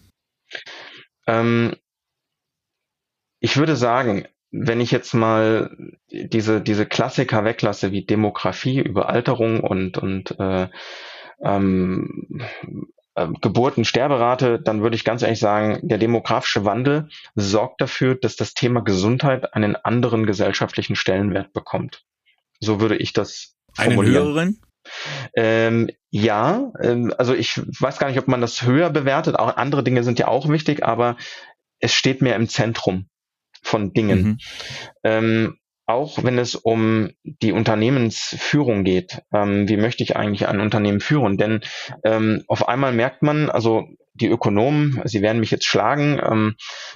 [1.28, 1.76] Ähm,
[3.40, 5.76] ich würde sagen, wenn ich jetzt mal
[6.12, 10.68] diese, diese Klassiker weglasse wie Demografie, Überalterung und, und äh,
[11.42, 12.46] ähm, äh,
[13.42, 18.54] Geburten, Sterberate, dann würde ich ganz ehrlich sagen, der demografische Wandel sorgt dafür, dass das
[18.54, 22.06] Thema Gesundheit einen anderen gesellschaftlichen Stellenwert bekommt.
[22.60, 24.16] So würde ich das formulieren.
[24.16, 24.62] Einen höheren?
[25.36, 29.38] Ähm, ja, ähm, also ich weiß gar nicht, ob man das höher bewertet.
[29.38, 31.18] Auch andere Dinge sind ja auch wichtig, aber
[31.80, 33.08] es steht mehr im Zentrum
[33.62, 34.22] von Dingen.
[34.22, 34.38] Mhm.
[35.04, 35.58] Ähm,
[35.90, 39.24] auch wenn es um die Unternehmensführung geht.
[39.34, 41.38] Ähm, wie möchte ich eigentlich ein Unternehmen führen?
[41.38, 41.62] Denn
[42.04, 46.56] ähm, auf einmal merkt man, also die Ökonomen, sie werden mich jetzt schlagen, ähm,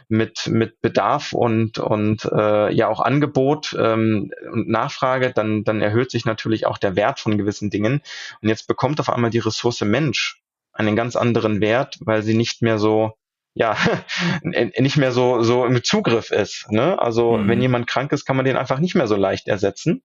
[0.10, 6.12] mit, mit Bedarf und, und äh, ja auch Angebot ähm, und Nachfrage, dann, dann erhöht
[6.12, 8.02] sich natürlich auch der Wert von gewissen Dingen.
[8.42, 10.40] Und jetzt bekommt auf einmal die Ressource Mensch
[10.72, 13.14] einen ganz anderen Wert, weil sie nicht mehr so
[13.54, 13.78] ja
[14.42, 16.66] nicht mehr so so im Zugriff ist.
[16.70, 17.00] Ne?
[17.00, 17.48] Also mhm.
[17.48, 20.04] wenn jemand krank ist, kann man den einfach nicht mehr so leicht ersetzen,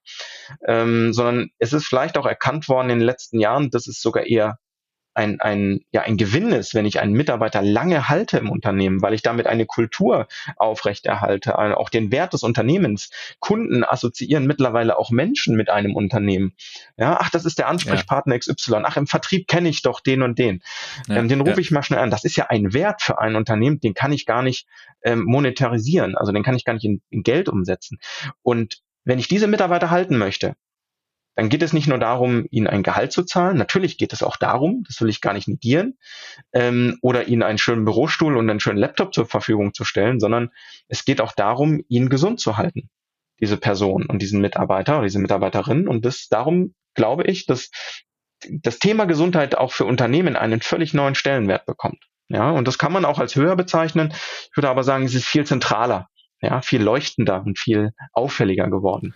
[0.67, 4.27] ähm, sondern es ist vielleicht auch erkannt worden in den letzten Jahren, dass es sogar
[4.27, 4.59] eher
[5.19, 9.15] ein, ein, ja, ein Gewinn ist, wenn ich einen Mitarbeiter lange halte im Unternehmen, weil
[9.15, 13.11] ich damit eine Kultur aufrechterhalte, auch den Wert des Unternehmens.
[13.41, 16.55] Kunden assoziieren mittlerweile auch Menschen mit einem Unternehmen.
[16.97, 18.39] Ja, ach, das ist der Ansprechpartner ja.
[18.39, 18.83] XY.
[18.85, 20.63] Ach, im Vertrieb kenne ich doch den und den.
[21.09, 21.59] Ja, ähm, den rufe ja.
[21.59, 22.11] ich mal schnell an.
[22.11, 24.69] Das ist ja ein Wert für ein Unternehmen, den kann ich gar nicht
[25.03, 27.99] ähm, monetarisieren, also den kann ich gar nicht in, in Geld umsetzen.
[28.43, 30.55] Und wenn ich diese Mitarbeiter halten möchte,
[31.39, 33.57] dann geht es nicht nur darum, ihnen ein Gehalt zu zahlen.
[33.57, 35.97] Natürlich geht es auch darum, das will ich gar nicht negieren,
[36.53, 40.51] ähm, oder ihnen einen schönen Bürostuhl und einen schönen Laptop zur Verfügung zu stellen, sondern
[40.89, 42.91] es geht auch darum, ihn gesund zu halten.
[43.41, 45.87] diese Person und diesen Mitarbeiter oder diese Mitarbeiterin.
[45.87, 47.71] Und das, darum glaube ich, dass
[48.51, 52.03] das Thema Gesundheit auch für Unternehmen einen völlig neuen Stellenwert bekommt.
[52.29, 54.13] Ja, und das kann man auch als höher bezeichnen.
[54.13, 56.09] Ich würde aber sagen, es ist viel zentraler,
[56.41, 59.15] ja, viel leuchtender und viel auffälliger geworden.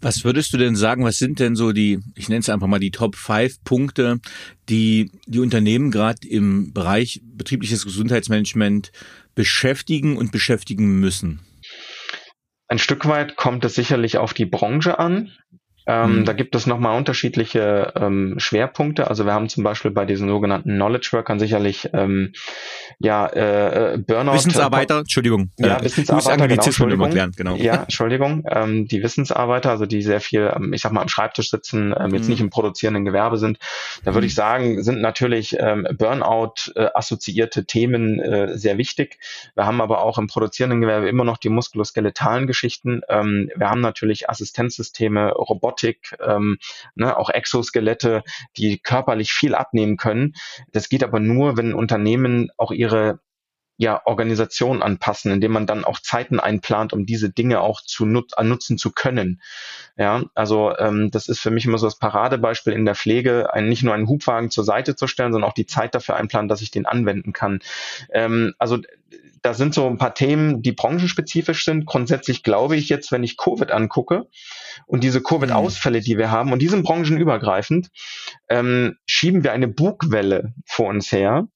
[0.00, 2.78] Was würdest du denn sagen, was sind denn so die, ich nenne es einfach mal
[2.78, 4.20] die Top 5 Punkte,
[4.68, 8.92] die die Unternehmen gerade im Bereich betriebliches Gesundheitsmanagement
[9.34, 11.40] beschäftigen und beschäftigen müssen?
[12.68, 15.32] Ein Stück weit kommt es sicherlich auf die Branche an.
[15.88, 16.24] Ähm, mhm.
[16.26, 19.08] Da gibt es nochmal unterschiedliche ähm, Schwerpunkte.
[19.08, 22.34] Also wir haben zum Beispiel bei diesen sogenannten Knowledge Workern sicherlich ähm,
[22.98, 24.34] ja äh, äh Burnout.
[24.34, 25.50] Wissensarbeiter, Entschuldigung.
[25.56, 26.46] Ja, äh, Wissensarbeiter.
[26.46, 27.06] Genau, Entschuldigung.
[27.06, 27.56] Erklären, genau.
[27.56, 28.44] Ja, Entschuldigung.
[28.50, 32.12] Ähm, die Wissensarbeiter, also die sehr viel, ähm, ich sag mal, am Schreibtisch sitzen, ähm,
[32.12, 32.30] jetzt mhm.
[32.30, 33.58] nicht im produzierenden Gewerbe sind.
[34.04, 34.28] Da würde mhm.
[34.28, 39.18] ich sagen, sind natürlich ähm, Burnout äh, assoziierte Themen äh, sehr wichtig.
[39.54, 43.00] Wir haben aber auch im produzierenden Gewerbe immer noch die muskuloskeletalen Geschichten.
[43.08, 46.58] Ähm, wir haben natürlich Assistenzsysteme, Roboter Robotik, ähm,
[46.94, 48.22] ne, auch Exoskelette,
[48.56, 50.34] die körperlich viel abnehmen können.
[50.72, 53.20] Das geht aber nur, wenn Unternehmen auch ihre
[53.78, 58.32] ja, Organisation anpassen, indem man dann auch Zeiten einplant, um diese Dinge auch zu nut
[58.42, 59.40] nutzen zu können.
[59.96, 63.68] Ja, also ähm, das ist für mich immer so das Paradebeispiel in der Pflege, ein,
[63.68, 66.60] nicht nur einen Hubwagen zur Seite zu stellen, sondern auch die Zeit dafür einplanen, dass
[66.60, 67.60] ich den anwenden kann.
[68.12, 68.78] Ähm, also
[69.42, 71.86] da sind so ein paar Themen, die branchenspezifisch sind.
[71.86, 74.26] Grundsätzlich glaube ich jetzt, wenn ich Covid angucke
[74.86, 77.90] und diese Covid-Ausfälle, die wir haben, und die sind branchenübergreifend,
[78.48, 81.46] ähm, schieben wir eine Bugwelle vor uns her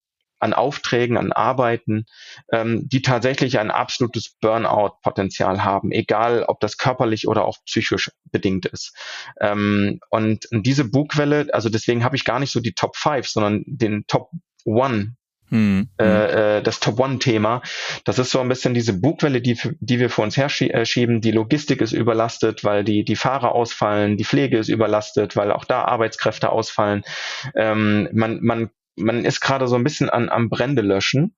[0.42, 2.06] an Aufträgen, an Arbeiten,
[2.50, 8.66] ähm, die tatsächlich ein absolutes Burnout-Potenzial haben, egal ob das körperlich oder auch psychisch bedingt
[8.66, 8.94] ist.
[9.40, 13.62] Ähm, und, diese Bugwelle, also deswegen habe ich gar nicht so die Top 5, sondern
[13.66, 14.30] den Top
[14.64, 15.16] One
[15.48, 16.38] hm, äh, hm.
[16.38, 17.62] äh, das Top-One-Thema.
[18.04, 21.20] Das ist so ein bisschen diese Bugwelle, die, die wir vor uns herschieben.
[21.20, 25.66] Die Logistik ist überlastet, weil die, die Fahrer ausfallen, die Pflege ist überlastet, weil auch
[25.66, 27.02] da Arbeitskräfte ausfallen.
[27.54, 31.34] Ähm, man, man, man ist gerade so ein bisschen an, am Brände löschen.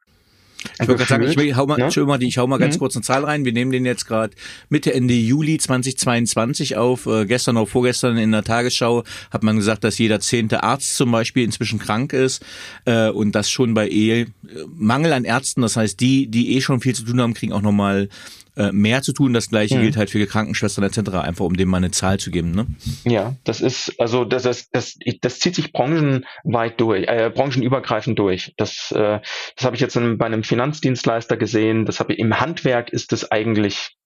[0.80, 2.04] Ich gerade sagen, ich hau mal, ne?
[2.04, 2.78] mal, ich hau mal ganz mhm.
[2.78, 3.44] kurz eine Zahl rein.
[3.44, 4.34] Wir nehmen den jetzt gerade
[4.68, 7.06] Mitte, Ende Juli 2022 auf.
[7.06, 11.10] Äh, gestern oder vorgestern in der Tagesschau hat man gesagt, dass jeder zehnte Arzt zum
[11.10, 12.44] Beispiel inzwischen krank ist
[12.86, 14.26] äh, und das schon bei eh
[14.74, 15.62] Mangel an Ärzten.
[15.62, 18.08] Das heißt, die, die eh schon viel zu tun haben, kriegen auch nochmal
[18.56, 19.32] äh, mehr zu tun.
[19.32, 19.82] Das gleiche mhm.
[19.82, 22.52] gilt halt für Krankenschwestern etc., einfach um dem mal eine Zahl zu geben.
[22.52, 22.66] Ne?
[23.04, 28.54] Ja, das ist, also das, das, das, das zieht sich branchenweit durch, äh, branchenübergreifend durch.
[28.56, 29.20] Das, äh,
[29.56, 31.84] das habe ich jetzt in, bei einem Finanzdienstleister gesehen.
[31.84, 33.96] Das habe ich im Handwerk ist es eigentlich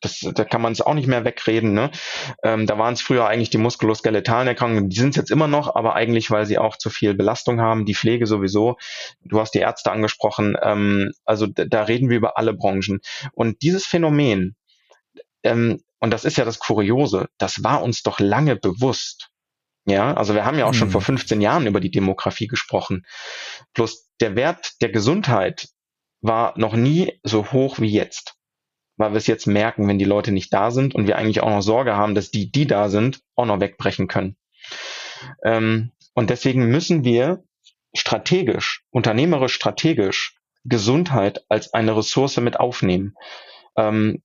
[0.00, 1.74] das, da kann man es auch nicht mehr wegreden.
[1.74, 1.90] Ne?
[2.42, 5.74] Ähm, da waren es früher eigentlich die muskuloskeletalen Erkrankungen, die sind es jetzt immer noch,
[5.74, 8.76] aber eigentlich, weil sie auch zu viel Belastung haben, die Pflege sowieso.
[9.24, 13.00] Du hast die Ärzte angesprochen, ähm, also da, reden wir über alle Branchen.
[13.32, 14.56] Und dieses Phänomen,
[15.42, 19.28] ähm, und das ist ja das Kuriose, das war uns doch lange bewusst.
[19.84, 20.76] Ja, also wir haben ja auch mhm.
[20.76, 23.04] schon vor 15 Jahren über die Demografie gesprochen.
[23.74, 25.68] Plus der Wert der Gesundheit
[26.20, 28.36] war noch nie so hoch wie jetzt
[28.96, 31.50] weil wir es jetzt merken, wenn die Leute nicht da sind und wir eigentlich auch
[31.50, 34.36] noch Sorge haben, dass die, die da sind, auch noch wegbrechen können.
[35.44, 37.44] Ähm, und deswegen müssen wir
[37.94, 43.14] strategisch, unternehmerisch strategisch Gesundheit als eine Ressource mit aufnehmen.
[43.76, 44.22] Ähm,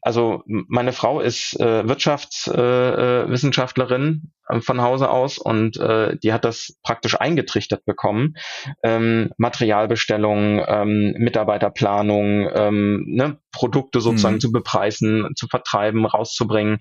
[0.00, 6.44] also meine Frau ist äh, Wirtschaftswissenschaftlerin äh, äh, von Hause aus und äh, die hat
[6.44, 8.34] das praktisch eingetrichtert bekommen.
[8.82, 14.40] Ähm, Materialbestellung, ähm, Mitarbeiterplanung, ähm, ne, Produkte sozusagen mhm.
[14.40, 16.78] zu bepreisen, zu vertreiben, rauszubringen.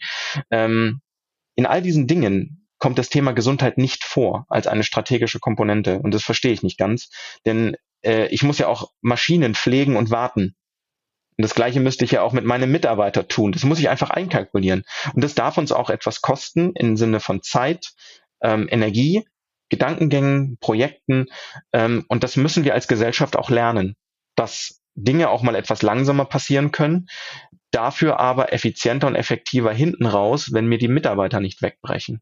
[0.49, 1.01] Ähm,
[1.55, 6.13] in all diesen Dingen kommt das Thema Gesundheit nicht vor als eine strategische Komponente und
[6.13, 7.09] das verstehe ich nicht ganz,
[7.45, 10.55] denn äh, ich muss ja auch Maschinen pflegen und warten
[11.37, 13.51] und das Gleiche müsste ich ja auch mit meinem Mitarbeiter tun.
[13.51, 14.83] Das muss ich einfach einkalkulieren.
[15.13, 17.93] Und das darf uns auch etwas kosten im Sinne von Zeit,
[18.41, 19.25] ähm, Energie,
[19.69, 21.27] Gedankengängen, Projekten.
[21.71, 23.95] Ähm, und das müssen wir als Gesellschaft auch lernen,
[24.35, 27.07] dass Dinge auch mal etwas langsamer passieren können,
[27.71, 32.21] dafür aber effizienter und effektiver hinten raus, wenn mir die Mitarbeiter nicht wegbrechen.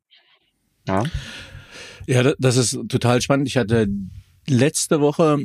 [0.88, 1.04] Ja.
[2.08, 3.48] Ja, das ist total spannend.
[3.48, 3.88] Ich hatte
[4.48, 5.40] letzte Woche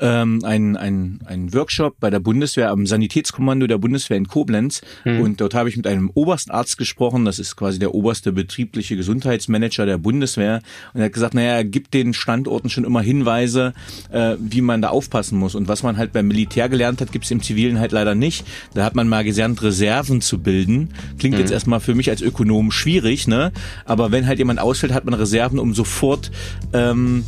[0.00, 4.80] ähm, ein, ein, ein Workshop bei der Bundeswehr am Sanitätskommando der Bundeswehr in Koblenz.
[5.04, 5.20] Mhm.
[5.20, 7.24] Und dort habe ich mit einem Oberstarzt gesprochen.
[7.24, 10.60] Das ist quasi der oberste betriebliche Gesundheitsmanager der Bundeswehr.
[10.94, 13.72] Und er hat gesagt, naja, er gibt den Standorten schon immer Hinweise,
[14.10, 15.54] äh, wie man da aufpassen muss.
[15.54, 18.46] Und was man halt beim Militär gelernt hat, gibt es im Zivilen halt leider nicht.
[18.74, 20.90] Da hat man mal gelernt, Reserven zu bilden.
[21.18, 21.40] Klingt mhm.
[21.40, 23.52] jetzt erstmal für mich als Ökonom schwierig, ne?
[23.84, 26.30] Aber wenn halt jemand ausfällt, hat man Reserven, um sofort
[26.72, 27.24] ähm,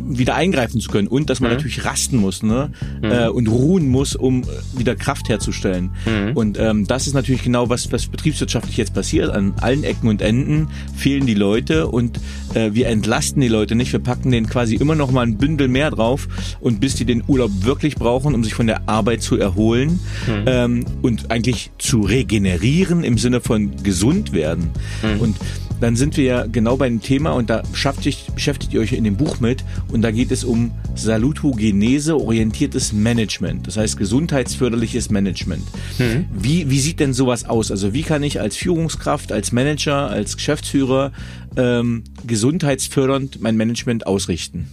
[0.00, 1.08] wieder eingreifen zu können.
[1.08, 1.56] Und dass man mhm.
[1.56, 2.70] natürlich rast rasten muss ne?
[3.02, 3.10] Mhm.
[3.10, 4.46] Äh, und ruhen muss, um äh,
[4.78, 5.90] wieder Kraft herzustellen.
[6.04, 6.36] Mhm.
[6.36, 9.30] Und ähm, das ist natürlich genau was, was betriebswirtschaftlich jetzt passiert.
[9.30, 12.18] An allen Ecken und Enden fehlen die Leute und
[12.54, 13.92] äh, wir entlasten die Leute nicht.
[13.92, 16.28] Wir packen denen quasi immer noch mal ein Bündel mehr drauf
[16.60, 20.44] und bis die den Urlaub wirklich brauchen, um sich von der Arbeit zu erholen mhm.
[20.46, 24.70] ähm, und eigentlich zu regenerieren im Sinne von gesund werden.
[25.02, 25.20] Mhm.
[25.20, 25.36] Und
[25.80, 29.04] dann sind wir ja genau bei dem Thema und da beschäftigt, beschäftigt ihr euch in
[29.04, 35.64] dem Buch mit und da geht es um Salutogenese orientiertes Management, das heißt gesundheitsförderliches Management.
[35.98, 36.26] Mhm.
[36.32, 37.70] Wie, wie sieht denn sowas aus?
[37.70, 41.12] Also wie kann ich als Führungskraft, als Manager, als Geschäftsführer
[41.56, 44.70] ähm, gesundheitsfördernd mein Management ausrichten?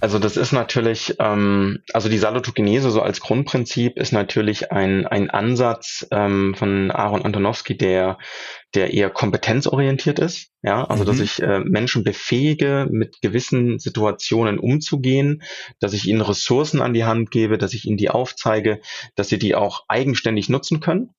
[0.00, 5.30] Also das ist natürlich, ähm, also die Salutogenese so als Grundprinzip ist natürlich ein, ein
[5.30, 8.18] Ansatz ähm, von Aaron Antonowski, der
[8.74, 10.50] der eher kompetenzorientiert ist.
[10.62, 11.06] Ja, also mhm.
[11.08, 15.42] dass ich äh, Menschen befähige, mit gewissen Situationen umzugehen,
[15.78, 18.80] dass ich ihnen Ressourcen an die Hand gebe, dass ich ihnen die aufzeige,
[19.14, 21.10] dass sie die auch eigenständig nutzen können.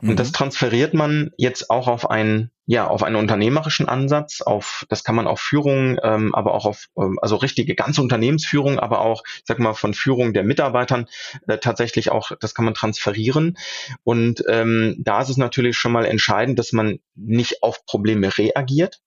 [0.00, 0.10] Mhm.
[0.10, 5.04] Und das transferiert man jetzt auch auf einen, ja, auf einen unternehmerischen Ansatz, auf, das
[5.04, 9.22] kann man auf Führung, ähm, aber auch auf, ähm, also richtige ganze Unternehmensführung, aber auch,
[9.44, 11.06] sag mal, von Führung der Mitarbeitern
[11.46, 13.56] äh, tatsächlich auch, das kann man transferieren.
[14.02, 19.00] Und ähm, da ist es natürlich schon mal entscheidend, dass man nicht auf Probleme reagiert.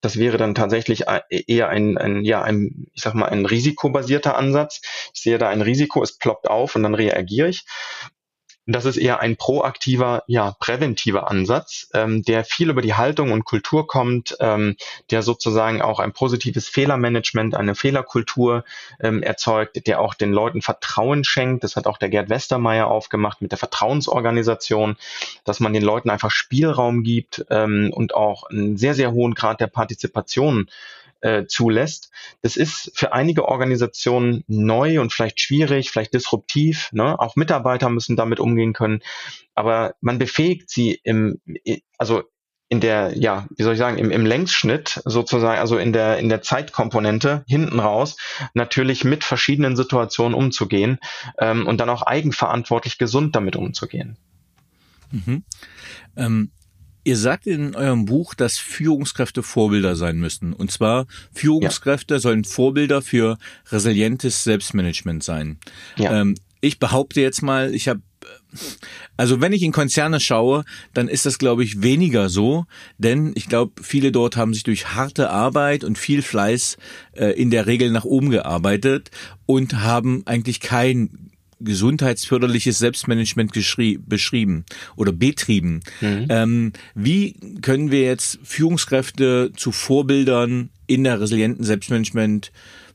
[0.00, 4.80] Das wäre dann tatsächlich eher ein, ein, ja, ein, ich sag mal, ein risikobasierter Ansatz.
[5.14, 7.64] Ich sehe da ein Risiko, es ploppt auf und dann reagiere ich.
[8.66, 13.44] Das ist eher ein proaktiver, ja, präventiver Ansatz, ähm, der viel über die Haltung und
[13.44, 14.76] Kultur kommt, ähm,
[15.10, 18.64] der sozusagen auch ein positives Fehlermanagement, eine Fehlerkultur
[19.00, 21.62] ähm, erzeugt, der auch den Leuten Vertrauen schenkt.
[21.62, 24.96] Das hat auch der Gerd Westermeier aufgemacht mit der Vertrauensorganisation,
[25.44, 29.60] dass man den Leuten einfach Spielraum gibt ähm, und auch einen sehr, sehr hohen Grad
[29.60, 30.70] der Partizipation
[31.24, 32.10] äh, zulässt.
[32.42, 36.90] Das ist für einige Organisationen neu und vielleicht schwierig, vielleicht disruptiv.
[36.92, 37.18] Ne?
[37.18, 39.00] Auch Mitarbeiter müssen damit umgehen können.
[39.54, 41.40] Aber man befähigt sie im,
[41.96, 42.24] also
[42.68, 46.28] in der, ja, wie soll ich sagen, im, im Längsschnitt sozusagen, also in der, in
[46.28, 48.16] der Zeitkomponente hinten raus,
[48.52, 50.98] natürlich mit verschiedenen Situationen umzugehen
[51.38, 54.18] ähm, und dann auch eigenverantwortlich gesund damit umzugehen.
[55.10, 55.44] Mhm.
[56.16, 56.50] Ähm,
[57.04, 60.52] Ihr sagt in eurem Buch, dass Führungskräfte Vorbilder sein müssen.
[60.54, 62.20] Und zwar Führungskräfte ja.
[62.20, 63.38] sollen Vorbilder für
[63.70, 65.58] resilientes Selbstmanagement sein.
[65.96, 66.20] Ja.
[66.20, 68.00] Ähm, ich behaupte jetzt mal, ich habe
[69.16, 72.66] also wenn ich in Konzerne schaue, dann ist das, glaube ich, weniger so,
[72.98, 76.76] denn ich glaube, viele dort haben sich durch harte Arbeit und viel Fleiß
[77.12, 79.10] äh, in der Regel nach oben gearbeitet
[79.46, 84.64] und haben eigentlich kein gesundheitsförderliches Selbstmanagement beschrieben
[84.96, 85.80] oder betrieben.
[86.00, 86.26] Mhm.
[86.28, 92.52] Ähm, wie können wir jetzt Führungskräfte zu Vorbildern in der resilienten Selbstmanagement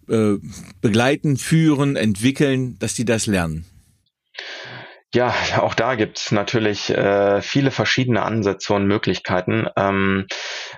[0.08, 0.36] äh,
[0.82, 3.65] begleiten, führen, entwickeln, dass die das lernen?
[5.13, 9.67] Ja, auch da gibt's natürlich äh, viele verschiedene Ansätze und Möglichkeiten.
[9.76, 10.28] Ähm,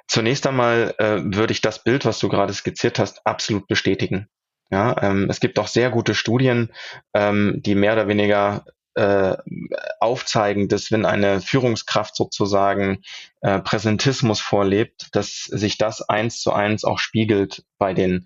[0.07, 4.29] zunächst einmal äh, würde ich das Bild, was du gerade skizziert hast, absolut bestätigen.
[4.71, 6.71] Ja, ähm, es gibt auch sehr gute Studien,
[7.13, 8.63] ähm, die mehr oder weniger
[8.95, 9.35] äh,
[9.99, 13.01] aufzeigen, dass wenn eine Führungskraft sozusagen
[13.41, 18.25] äh, Präsentismus vorlebt, dass sich das eins zu eins auch spiegelt bei den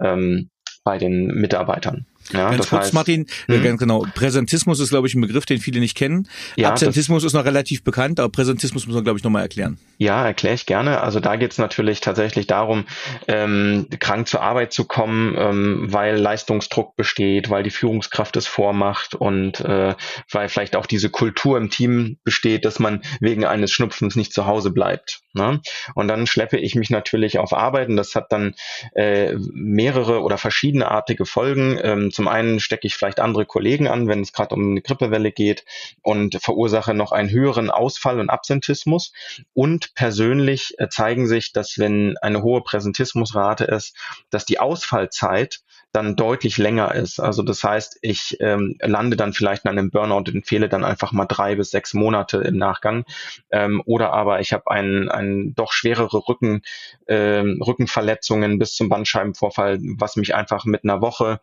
[0.00, 0.50] ähm,
[0.84, 2.06] bei den Mitarbeitern.
[2.32, 3.62] Ja, ganz kurz, heißt, Martin, hm?
[3.62, 4.06] ganz genau.
[4.14, 6.28] Präsentismus ist, glaube ich, ein Begriff, den viele nicht kennen.
[6.56, 9.78] Ja, Absentismus ist noch relativ bekannt, aber Präsentismus muss man, glaube ich, nochmal erklären.
[9.98, 11.00] Ja, erkläre ich gerne.
[11.00, 12.86] Also da geht es natürlich tatsächlich darum,
[13.28, 19.14] ähm, krank zur Arbeit zu kommen, ähm, weil Leistungsdruck besteht, weil die Führungskraft es vormacht
[19.14, 19.94] und äh,
[20.30, 24.46] weil vielleicht auch diese Kultur im Team besteht, dass man wegen eines Schnupfens nicht zu
[24.46, 25.20] Hause bleibt.
[25.32, 25.60] Ne?
[25.94, 27.96] Und dann schleppe ich mich natürlich auf Arbeiten.
[27.96, 28.54] Das hat dann
[28.94, 31.78] äh, mehrere oder verschiedeneartige Folgen.
[31.82, 35.32] Ähm, zum einen stecke ich vielleicht andere Kollegen an, wenn es gerade um eine Grippewelle
[35.32, 35.64] geht
[36.02, 39.14] und verursache noch einen höheren Ausfall und Absentismus.
[39.54, 43.96] Und persönlich äh, zeigen sich, dass wenn eine hohe Präsentismusrate ist,
[44.28, 45.60] dass die Ausfallzeit
[45.92, 47.18] dann deutlich länger ist.
[47.18, 51.12] Also das heißt, ich ähm, lande dann vielleicht in einem Burnout und fehle dann einfach
[51.12, 53.04] mal drei bis sechs Monate im Nachgang.
[53.50, 56.62] Ähm, oder aber ich habe einen, einen doch schwerere Rücken,
[57.08, 61.40] ähm, Rückenverletzungen bis zum Bandscheibenvorfall, was mich einfach mit einer Woche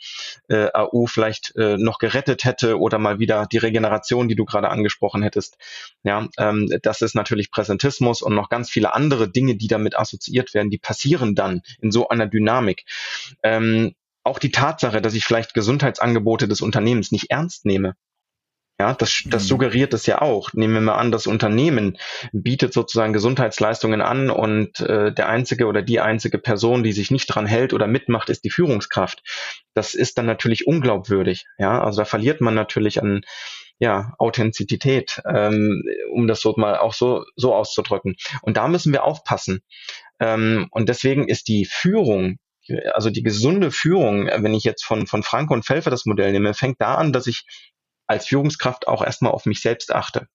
[0.48, 4.70] äh, AU vielleicht äh, noch gerettet hätte oder mal wieder die Regeneration, die du gerade
[4.70, 5.58] angesprochen hättest.
[6.04, 10.54] Ja, ähm, das ist natürlich Präsentismus und noch ganz viele andere Dinge, die damit assoziiert
[10.54, 12.86] werden, die passieren dann in so einer Dynamik.
[13.44, 13.94] Ähm,
[14.28, 17.96] auch die Tatsache, dass ich vielleicht Gesundheitsangebote des Unternehmens nicht ernst nehme.
[18.80, 19.48] Ja, das, das mhm.
[19.48, 20.54] suggeriert es ja auch.
[20.54, 21.98] Nehmen wir mal an, das Unternehmen
[22.32, 27.26] bietet sozusagen Gesundheitsleistungen an und äh, der einzige oder die einzige Person, die sich nicht
[27.26, 29.24] dran hält oder mitmacht, ist die Führungskraft.
[29.74, 31.46] das ist dann natürlich unglaubwürdig.
[31.58, 33.22] Ja, also da verliert man natürlich an
[33.80, 38.16] ja, Authentizität, ähm, um das so mal auch so, so auszudrücken.
[38.42, 39.62] Und da müssen wir aufpassen.
[40.20, 42.38] Ähm, und deswegen ist die Führung,
[42.94, 46.54] also die gesunde Führung, wenn ich jetzt von, von Franco und Pfeffer das Modell nehme,
[46.54, 47.46] fängt da an, dass ich
[48.08, 50.28] als Führungskraft auch erstmal auf mich selbst achte.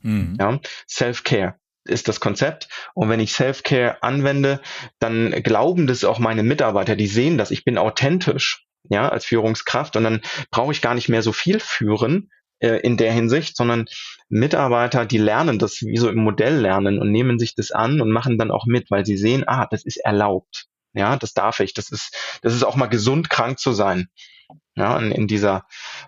[0.00, 0.36] Mhm.
[0.40, 0.58] Ja,
[0.88, 2.68] Self-Care ist das Konzept.
[2.94, 4.60] Und wenn ich Self-Care anwende,
[4.98, 9.96] dann glauben das auch meine Mitarbeiter, die sehen das, ich bin authentisch, ja, als Führungskraft
[9.96, 13.86] und dann brauche ich gar nicht mehr so viel führen äh, in der Hinsicht, sondern
[14.28, 18.10] Mitarbeiter, die lernen das wie so im Modell lernen und nehmen sich das an und
[18.10, 20.66] machen dann auch mit, weil sie sehen, ah, das ist erlaubt.
[20.94, 21.74] Ja, das darf ich.
[21.74, 24.08] Das ist, das ist auch mal gesund, krank zu sein
[24.74, 25.66] ja, in, in dieser,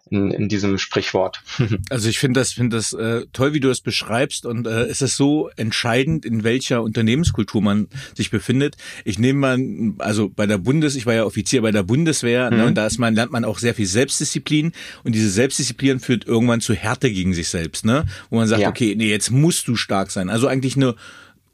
[0.09, 1.43] in, in diesem Sprichwort.
[1.91, 5.03] Also ich finde das, finde das äh, toll, wie du das beschreibst und äh, es
[5.03, 8.77] ist so entscheidend, in welcher Unternehmenskultur man sich befindet.
[9.05, 12.57] Ich nehme mal, also bei der Bundes, ich war ja Offizier bei der Bundeswehr ne,
[12.57, 12.63] mhm.
[12.63, 16.27] ne, und da ist man, lernt man auch sehr viel Selbstdisziplin und diese Selbstdisziplin führt
[16.27, 18.07] irgendwann zu Härte gegen sich selbst, ne?
[18.31, 18.69] Wo man sagt, ja.
[18.69, 20.31] okay, nee, jetzt musst du stark sein.
[20.31, 20.95] Also eigentlich eine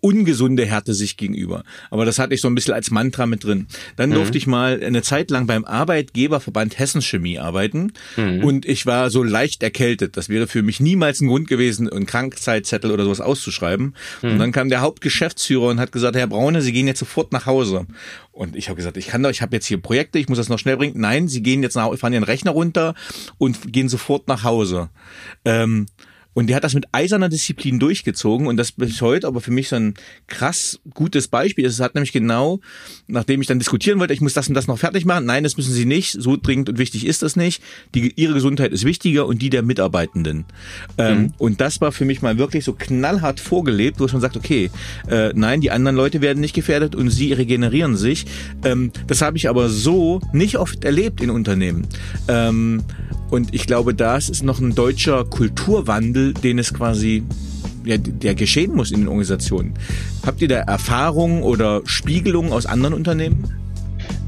[0.01, 1.65] ungesunde Härte sich gegenüber.
[1.91, 3.67] Aber das hatte ich so ein bisschen als Mantra mit drin.
[3.97, 4.15] Dann mhm.
[4.15, 8.45] durfte ich mal eine Zeit lang beim Arbeitgeberverband Hessen Chemie arbeiten mhm.
[8.45, 10.17] und ich war so leicht erkältet.
[10.17, 13.95] Das wäre für mich niemals ein Grund gewesen, einen Krankzeitzettel oder sowas auszuschreiben.
[14.23, 14.31] Mhm.
[14.31, 17.47] Und dann kam der Hauptgeschäftsführer und hat gesagt, Herr Braune, Sie gehen jetzt sofort nach
[17.47, 17.87] Hause.
[18.33, 20.49] Und ich habe gesagt, ich kann doch, ich habe jetzt hier Projekte, ich muss das
[20.49, 20.95] noch schnell bringen.
[20.97, 22.95] Nein, Sie gehen jetzt nach, fahren Ihren Rechner runter
[23.39, 24.89] und gehen sofort nach Hause.
[25.45, 25.87] Ähm,
[26.35, 29.69] und der hat das mit eiserner Disziplin durchgezogen und das bis heute aber für mich
[29.69, 29.95] so ein
[30.29, 31.75] krass gutes Beispiel ist.
[31.75, 32.61] Es hat nämlich genau,
[33.09, 35.27] nachdem ich dann diskutieren wollte, ich muss das und das noch fertig machen.
[35.27, 36.13] Nein, das müssen Sie nicht.
[36.13, 37.63] So dringend und wichtig ist das nicht.
[37.95, 40.45] Die, ihre Gesundheit ist wichtiger und die der Mitarbeitenden.
[40.99, 41.25] Ähm, mhm.
[41.25, 44.71] Ähm, und das war für mich mal wirklich so knallhart vorgelebt, wo man sagt, okay,
[45.09, 48.27] äh, nein, die anderen Leute werden nicht gefährdet und sie regenerieren sich.
[48.65, 51.87] Ähm, das habe ich aber so nicht oft erlebt in Unternehmen.
[52.29, 52.83] Ähm,
[53.31, 57.23] und ich glaube, das ist noch ein deutscher Kulturwandel, den es quasi
[57.85, 59.75] ja, der geschehen muss in den Organisationen.
[60.25, 63.45] Habt ihr da Erfahrungen oder Spiegelungen aus anderen Unternehmen?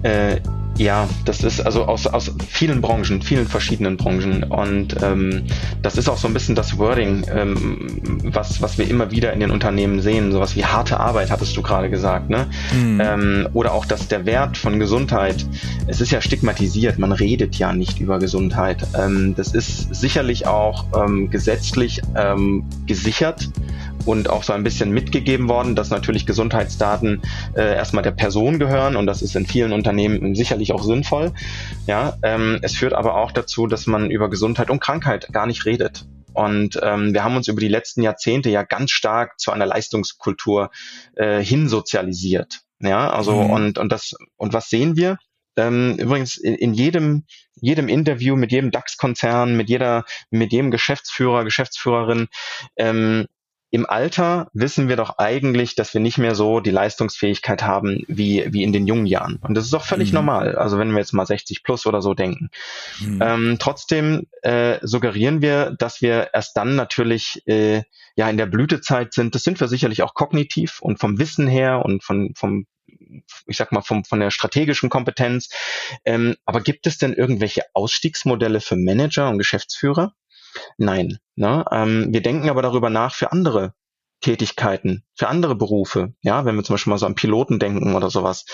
[0.02, 0.40] Äh,
[0.82, 4.42] ja, das ist also aus, aus vielen Branchen, vielen verschiedenen Branchen.
[4.42, 5.44] Und ähm,
[5.80, 9.40] das ist auch so ein bisschen das Wording, ähm, was, was wir immer wieder in
[9.40, 10.32] den Unternehmen sehen.
[10.32, 12.30] Sowas wie harte Arbeit, hattest du gerade gesagt.
[12.30, 12.48] Ne?
[12.74, 13.00] Mhm.
[13.00, 15.46] Ähm, oder auch, dass der Wert von Gesundheit,
[15.86, 18.84] es ist ja stigmatisiert, man redet ja nicht über Gesundheit.
[18.98, 23.48] Ähm, das ist sicherlich auch ähm, gesetzlich ähm, gesichert
[24.04, 27.22] und auch so ein bisschen mitgegeben worden, dass natürlich Gesundheitsdaten
[27.54, 31.32] äh, erstmal der Person gehören und das ist in vielen Unternehmen sicherlich auch sinnvoll.
[31.86, 35.66] Ja, ähm, es führt aber auch dazu, dass man über Gesundheit und Krankheit gar nicht
[35.66, 36.04] redet.
[36.34, 40.70] Und ähm, wir haben uns über die letzten Jahrzehnte ja ganz stark zu einer Leistungskultur
[41.14, 42.60] äh, hinsozialisiert.
[42.80, 43.50] Ja, also mhm.
[43.50, 45.18] und und das und was sehen wir?
[45.56, 51.44] Ähm, übrigens in, in jedem jedem Interview mit jedem DAX-Konzern, mit jeder mit jedem Geschäftsführer,
[51.44, 52.28] Geschäftsführerin
[52.76, 53.26] ähm,
[53.72, 58.44] im Alter wissen wir doch eigentlich, dass wir nicht mehr so die Leistungsfähigkeit haben wie,
[58.52, 59.36] wie in den jungen Jahren.
[59.36, 60.16] Und das ist auch völlig mhm.
[60.16, 60.56] normal.
[60.56, 62.50] Also wenn wir jetzt mal 60 plus oder so denken.
[63.00, 63.22] Mhm.
[63.22, 69.14] Ähm, trotzdem äh, suggerieren wir, dass wir erst dann natürlich äh, ja in der Blütezeit
[69.14, 69.34] sind.
[69.34, 72.66] Das sind wir sicherlich auch kognitiv und vom Wissen her und von, vom
[73.46, 75.48] ich sag mal, vom, von der strategischen Kompetenz.
[76.04, 80.12] Ähm, aber gibt es denn irgendwelche Ausstiegsmodelle für Manager und Geschäftsführer?
[80.76, 81.18] Nein.
[81.34, 81.64] Ne?
[81.70, 83.74] Ähm, wir denken aber darüber nach für andere
[84.22, 88.08] Tätigkeiten, für andere Berufe, ja, wenn wir zum Beispiel mal so an Piloten denken oder
[88.08, 88.46] sowas,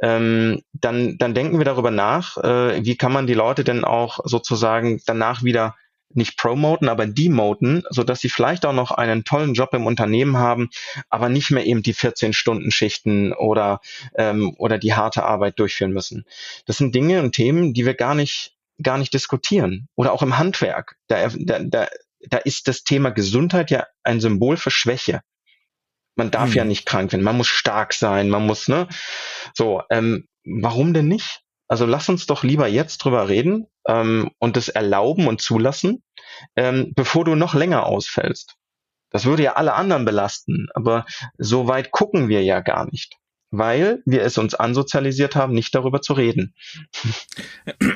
[0.00, 4.20] ähm, dann, dann denken wir darüber nach, äh, wie kann man die Leute denn auch
[4.24, 5.76] sozusagen danach wieder
[6.12, 10.38] nicht promoten, aber demoten, so dass sie vielleicht auch noch einen tollen Job im Unternehmen
[10.38, 10.70] haben,
[11.08, 13.80] aber nicht mehr eben die 14-Stunden-Schichten oder,
[14.16, 16.24] ähm, oder die harte Arbeit durchführen müssen.
[16.66, 19.88] Das sind Dinge und Themen, die wir gar nicht gar nicht diskutieren.
[19.96, 20.96] Oder auch im Handwerk.
[21.08, 21.88] Da, da, da,
[22.20, 25.20] da ist das Thema Gesundheit ja ein Symbol für Schwäche.
[26.16, 26.56] Man darf hm.
[26.56, 28.88] ja nicht krank werden, man muss stark sein, man muss, ne?
[29.54, 31.42] So, ähm, warum denn nicht?
[31.68, 36.02] Also lass uns doch lieber jetzt drüber reden ähm, und das erlauben und zulassen,
[36.56, 38.56] ähm, bevor du noch länger ausfällst.
[39.10, 41.06] Das würde ja alle anderen belasten, aber
[41.38, 43.19] so weit gucken wir ja gar nicht
[43.50, 46.54] weil wir es uns ansozialisiert haben, nicht darüber zu reden.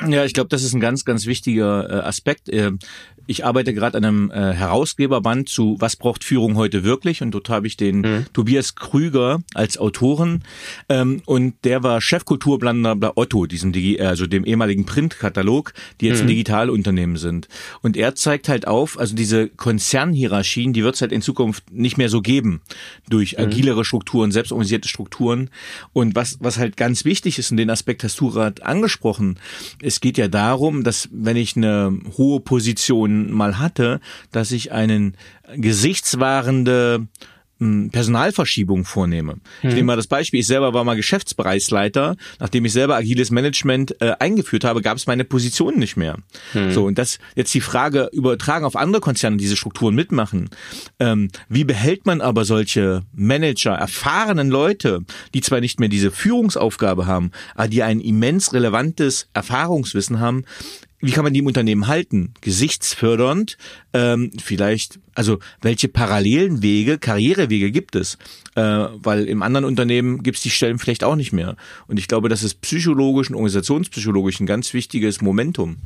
[0.09, 2.49] Ja, ich glaube, das ist ein ganz, ganz wichtiger äh, Aspekt.
[2.49, 2.73] Äh,
[3.27, 7.23] ich arbeite gerade an einem äh, Herausgeberband zu Was braucht Führung heute wirklich?
[7.23, 8.27] Und dort habe ich den mhm.
[8.33, 10.43] Tobias Krüger als Autoren.
[10.89, 16.19] Ähm, und der war Chefkulturplaner bei Otto, diesem Digi also dem ehemaligen Printkatalog, die jetzt
[16.19, 16.25] mhm.
[16.25, 17.49] ein Digitalunternehmen sind.
[17.81, 21.97] Und er zeigt halt auf, also diese Konzernhierarchien, die wird es halt in Zukunft nicht
[21.97, 22.61] mehr so geben
[23.09, 23.45] durch mhm.
[23.45, 25.44] agilere Strukturen, selbstorganisierte Strukturen
[25.93, 29.39] Und was, was halt ganz wichtig ist, und den Aspekt hast du gerade angesprochen,
[29.83, 34.01] es geht ja darum, dass wenn ich eine hohe Position mal hatte,
[34.33, 35.17] dass ich einen
[35.57, 37.07] gesichtswahrende
[37.59, 39.35] Personalverschiebung vornehme.
[39.35, 39.41] Mhm.
[39.63, 44.01] Ich nehme mal das Beispiel, ich selber war mal Geschäftsbereichsleiter, nachdem ich selber agiles Management
[44.01, 46.19] äh, eingeführt habe, gab es meine Position nicht mehr.
[46.53, 46.73] Mhm.
[46.73, 50.51] So, und das jetzt die Frage, übertragen auf andere Konzerne, diese Strukturen mitmachen.
[50.99, 55.01] Ähm, wie behält man aber solche Manager, erfahrenen Leute,
[55.33, 60.45] die zwar nicht mehr diese Führungsaufgabe haben, aber die ein immens relevantes Erfahrungswissen haben,
[61.05, 62.35] wie kann man die im Unternehmen halten?
[62.41, 63.57] Gesichtsfördernd,
[63.93, 68.19] ähm, vielleicht, also welche parallelen Wege, Karrierewege gibt es?
[68.55, 71.57] Äh, weil im anderen Unternehmen gibt es die Stellen vielleicht auch nicht mehr.
[71.87, 75.77] Und ich glaube, das ist psychologisch und organisationspsychologisch ein ganz wichtiges Momentum.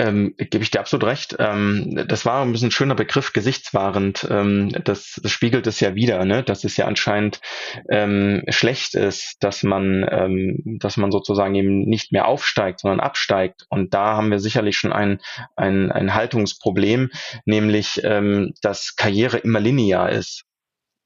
[0.00, 1.36] Ähm, gebe ich dir absolut recht.
[1.38, 4.26] Ähm, das war ein bisschen schöner Begriff, gesichtswahrend.
[4.30, 6.42] Ähm, das, das spiegelt es ja wieder, ne?
[6.42, 7.42] dass es ja anscheinend
[7.90, 13.66] ähm, schlecht ist, dass man, ähm, dass man sozusagen eben nicht mehr aufsteigt, sondern absteigt.
[13.68, 15.20] Und da haben wir sicherlich schon ein,
[15.54, 17.10] ein, ein Haltungsproblem,
[17.44, 20.44] nämlich, ähm, dass Karriere immer linear ist.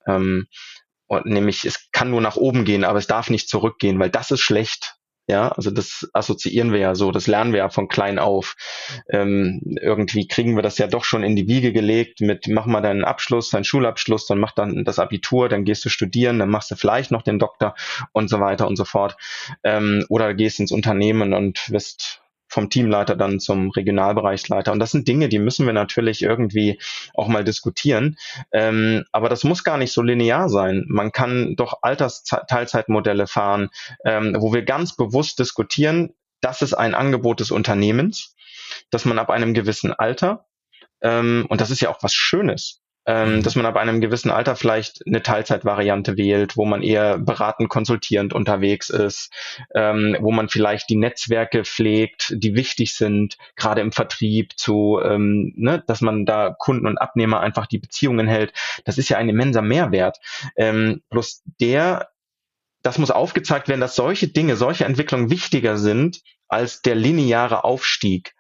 [0.07, 0.47] Ähm,
[1.07, 4.31] und nämlich, es kann nur nach oben gehen, aber es darf nicht zurückgehen, weil das
[4.31, 4.94] ist schlecht.
[5.27, 8.57] Ja, also das assoziieren wir ja so, das lernen wir ja von klein auf.
[9.11, 12.83] Ähm, irgendwie kriegen wir das ja doch schon in die Wiege gelegt mit, mach mal
[12.83, 16.70] deinen Abschluss, deinen Schulabschluss, dann mach dann das Abitur, dann gehst du studieren, dann machst
[16.70, 17.75] du vielleicht noch den Doktor
[18.12, 19.16] und so weiter und so fort.
[19.62, 22.24] Ähm, oder gehst ins Unternehmen und wirst
[22.55, 24.73] vom Teamleiter dann zum Regionalbereichsleiter.
[24.73, 26.81] Und das sind Dinge, die müssen wir natürlich irgendwie
[27.15, 28.17] auch mal diskutieren.
[28.53, 30.85] Ähm, aber das muss gar nicht so linear sein.
[30.89, 33.71] Man kann doch Altersteilzeitmodelle fahren,
[34.05, 38.37] ähm, wo wir ganz bewusst diskutieren, das ist ein Angebot des Unternehmens,
[38.91, 40.47] dass man ab einem gewissen Alter,
[41.03, 44.57] ähm, und das ist ja auch was Schönes, ähm, dass man ab einem gewissen Alter
[44.57, 49.33] vielleicht eine Teilzeitvariante wählt, wo man eher beratend, konsultierend unterwegs ist,
[49.75, 55.53] ähm, wo man vielleicht die Netzwerke pflegt, die wichtig sind, gerade im Vertrieb, zu, ähm,
[55.57, 58.53] ne, dass man da Kunden und Abnehmer einfach die Beziehungen hält.
[58.85, 60.19] Das ist ja ein immenser Mehrwert.
[60.57, 62.09] Ähm, bloß der
[62.83, 68.35] das muss aufgezeigt werden, dass solche Dinge, solche Entwicklungen wichtiger sind als der lineare Aufstieg.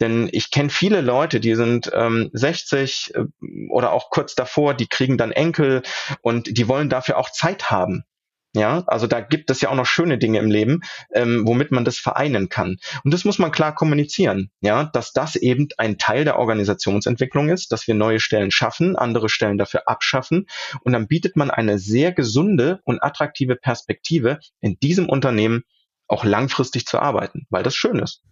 [0.00, 3.24] Denn ich kenne viele Leute, die sind ähm, 60 äh,
[3.68, 5.82] oder auch kurz davor, die kriegen dann Enkel
[6.22, 8.04] und die wollen dafür auch Zeit haben.
[8.52, 10.80] Ja, also da gibt es ja auch noch schöne Dinge im Leben,
[11.14, 12.78] ähm, womit man das vereinen kann.
[13.04, 17.70] Und das muss man klar kommunizieren, ja, dass das eben ein Teil der Organisationsentwicklung ist,
[17.70, 20.48] dass wir neue Stellen schaffen, andere Stellen dafür abschaffen.
[20.82, 25.62] Und dann bietet man eine sehr gesunde und attraktive Perspektive, in diesem Unternehmen
[26.08, 28.24] auch langfristig zu arbeiten, weil das schön ist.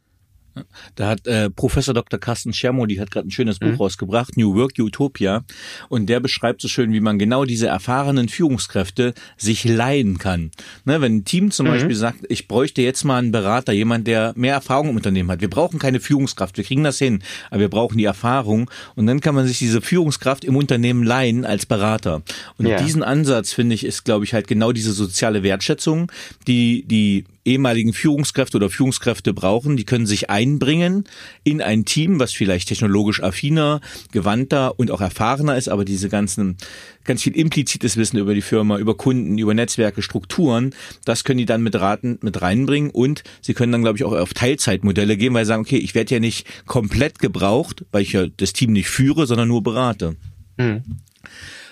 [0.94, 2.18] Da hat äh, Professor Dr.
[2.18, 3.76] Carsten Schermo, die hat gerade ein schönes Buch mhm.
[3.76, 5.44] rausgebracht, New Work Utopia,
[5.88, 10.50] und der beschreibt so schön, wie man genau diese erfahrenen Führungskräfte sich leihen kann.
[10.84, 11.70] Ne, wenn ein Team zum mhm.
[11.70, 15.40] Beispiel sagt, ich bräuchte jetzt mal einen Berater, jemand, der mehr Erfahrung im Unternehmen hat.
[15.40, 18.70] Wir brauchen keine Führungskraft, wir kriegen das hin, aber wir brauchen die Erfahrung.
[18.94, 22.22] Und dann kann man sich diese Führungskraft im Unternehmen leihen als Berater.
[22.56, 22.80] Und ja.
[22.80, 26.10] diesen Ansatz finde ich ist, glaube ich, halt genau diese soziale Wertschätzung,
[26.46, 29.76] die die ehemaligen Führungskräfte oder Führungskräfte brauchen.
[29.76, 31.04] Die können sich einbringen
[31.42, 33.80] in ein Team, was vielleicht technologisch affiner,
[34.12, 36.56] gewandter und auch erfahrener ist, aber diese ganzen,
[37.04, 40.74] ganz viel implizites Wissen über die Firma, über Kunden, über Netzwerke, Strukturen,
[41.04, 44.12] das können die dann mit Raten mit reinbringen und sie können dann, glaube ich, auch
[44.12, 48.12] auf Teilzeitmodelle gehen, weil sie sagen, okay, ich werde ja nicht komplett gebraucht, weil ich
[48.12, 50.16] ja das Team nicht führe, sondern nur berate.
[50.58, 50.82] Mhm.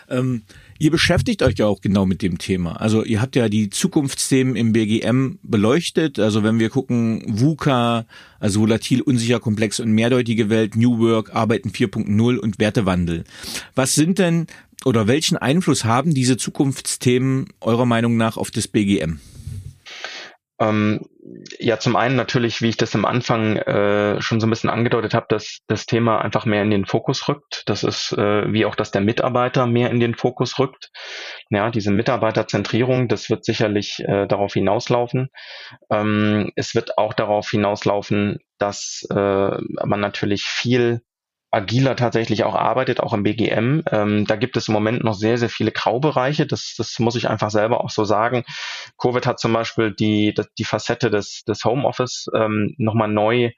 [0.09, 0.43] Ähm,
[0.79, 2.81] Ihr beschäftigt euch ja auch genau mit dem Thema.
[2.81, 6.19] Also ihr habt ja die Zukunftsthemen im BGM beleuchtet.
[6.19, 8.07] Also wenn wir gucken, VUCA,
[8.41, 13.25] also volatil, unsicher, komplex und mehrdeutige Welt, New Work, Arbeiten 4.0 und Wertewandel.
[13.75, 14.47] Was sind denn
[14.85, 19.19] oder welchen Einfluss haben diese Zukunftsthemen eurer Meinung nach auf das BGM?
[20.59, 21.01] Ähm,
[21.59, 25.15] ja, zum einen natürlich, wie ich das am Anfang äh, schon so ein bisschen angedeutet
[25.15, 27.63] habe, dass das Thema einfach mehr in den Fokus rückt.
[27.67, 30.91] Das ist äh, wie auch, dass der Mitarbeiter mehr in den Fokus rückt.
[31.51, 35.29] Ja, diese Mitarbeiterzentrierung, das wird sicherlich äh, darauf hinauslaufen.
[35.91, 41.03] Ähm, es wird auch darauf hinauslaufen, dass äh, man natürlich viel
[41.51, 43.83] agiler tatsächlich auch arbeitet, auch im BGM.
[43.91, 46.47] Ähm, da gibt es im Moment noch sehr, sehr viele Graubereiche.
[46.47, 48.45] Das, das muss ich einfach selber auch so sagen.
[48.99, 53.53] Covid hat zum Beispiel die, die Facette des, des Homeoffice ähm, nochmal neu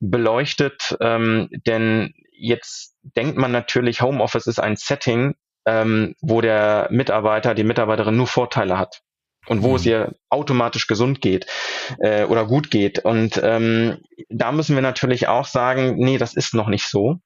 [0.00, 7.54] beleuchtet, ähm, denn jetzt denkt man natürlich, Homeoffice ist ein Setting, ähm, wo der Mitarbeiter,
[7.54, 9.02] die Mitarbeiterin nur Vorteile hat
[9.48, 9.76] und wo mhm.
[9.76, 11.46] es ihr automatisch gesund geht
[11.98, 12.98] äh, oder gut geht.
[13.00, 17.16] Und ähm, da müssen wir natürlich auch sagen, nee, das ist noch nicht so.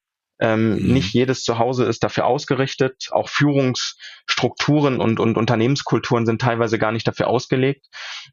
[0.40, 0.92] Ähm, mhm.
[0.94, 3.08] Nicht jedes Zuhause ist dafür ausgerichtet.
[3.12, 7.86] Auch Führungsstrukturen und, und Unternehmenskulturen sind teilweise gar nicht dafür ausgelegt.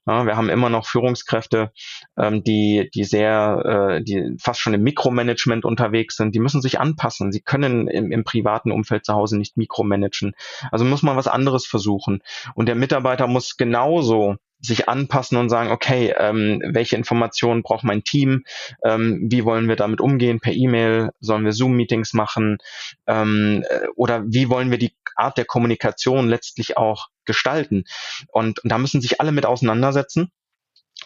[0.05, 1.71] Ja, wir haben immer noch Führungskräfte,
[2.17, 6.33] ähm, die, die sehr, äh, die fast schon im Mikromanagement unterwegs sind.
[6.33, 7.31] Die müssen sich anpassen.
[7.31, 10.33] Sie können im, im privaten Umfeld zu Hause nicht mikromanagen.
[10.71, 12.23] Also muss man was anderes versuchen.
[12.55, 18.03] Und der Mitarbeiter muss genauso sich anpassen und sagen, okay, ähm, welche Informationen braucht mein
[18.03, 18.43] Team,
[18.83, 22.57] ähm, wie wollen wir damit umgehen, per E-Mail, sollen wir Zoom-Meetings machen
[23.05, 27.83] ähm, äh, oder wie wollen wir die Art der Kommunikation letztlich auch gestalten.
[28.31, 30.31] Und, und da müssen sich alle mit auseinandersetzen.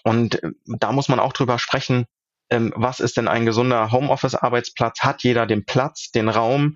[0.04, 2.06] Und äh, da muss man auch drüber sprechen,
[2.52, 5.00] ähm, was ist denn ein gesunder Homeoffice-Arbeitsplatz?
[5.00, 6.76] Hat jeder den Platz, den Raum?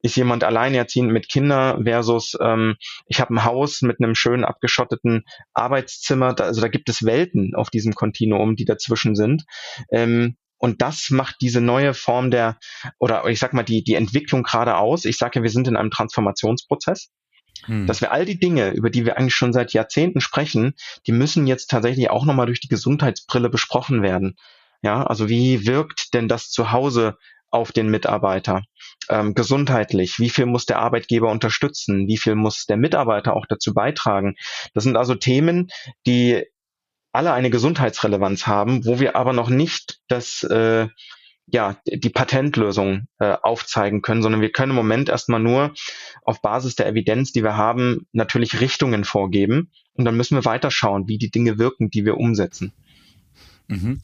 [0.00, 5.24] Ist jemand alleinerziehend mit Kindern versus ähm, ich habe ein Haus mit einem schönen abgeschotteten
[5.52, 6.32] Arbeitszimmer?
[6.32, 9.44] Da, also da gibt es Welten auf diesem Kontinuum, die dazwischen sind.
[9.90, 12.56] Ähm, und das macht diese neue Form der,
[12.98, 15.04] oder ich sag mal, die, die Entwicklung gerade aus.
[15.04, 17.10] Ich sage ja, wir sind in einem Transformationsprozess.
[17.64, 17.86] Hm.
[17.86, 20.74] Dass wir all die Dinge, über die wir eigentlich schon seit Jahrzehnten sprechen,
[21.06, 24.36] die müssen jetzt tatsächlich auch nochmal durch die Gesundheitsbrille besprochen werden.
[24.82, 27.16] Ja, also wie wirkt denn das zu Hause
[27.50, 28.62] auf den Mitarbeiter?
[29.08, 32.08] Ähm, gesundheitlich, wie viel muss der Arbeitgeber unterstützen?
[32.08, 34.34] Wie viel muss der Mitarbeiter auch dazu beitragen?
[34.74, 35.68] Das sind also Themen,
[36.06, 36.44] die
[37.12, 40.88] alle eine Gesundheitsrelevanz haben, wo wir aber noch nicht das äh,
[41.46, 45.74] ja, die Patentlösung äh, aufzeigen können, sondern wir können im Moment erstmal nur
[46.24, 49.70] auf Basis der Evidenz, die wir haben, natürlich Richtungen vorgeben.
[49.94, 52.72] Und dann müssen wir weiterschauen, wie die Dinge wirken, die wir umsetzen.
[53.68, 54.00] Mhm.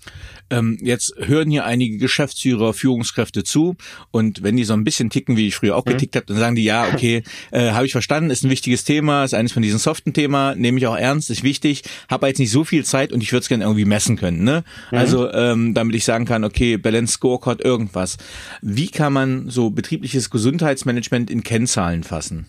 [0.50, 3.76] Ähm, jetzt hören hier einige Geschäftsführer, Führungskräfte zu
[4.10, 5.90] und wenn die so ein bisschen ticken, wie ich früher auch mhm.
[5.90, 9.24] getickt habe, dann sagen die, ja, okay, äh, habe ich verstanden, ist ein wichtiges Thema,
[9.24, 12.50] ist eines von diesen soften Thema, nehme ich auch ernst, ist wichtig, habe jetzt nicht
[12.50, 14.42] so viel Zeit und ich würde es gerne irgendwie messen können.
[14.42, 14.64] Ne?
[14.90, 14.98] Mhm.
[14.98, 18.16] Also ähm, damit ich sagen kann, okay, Balance Scorecard, irgendwas.
[18.62, 22.46] Wie kann man so betriebliches Gesundheitsmanagement in Kennzahlen fassen?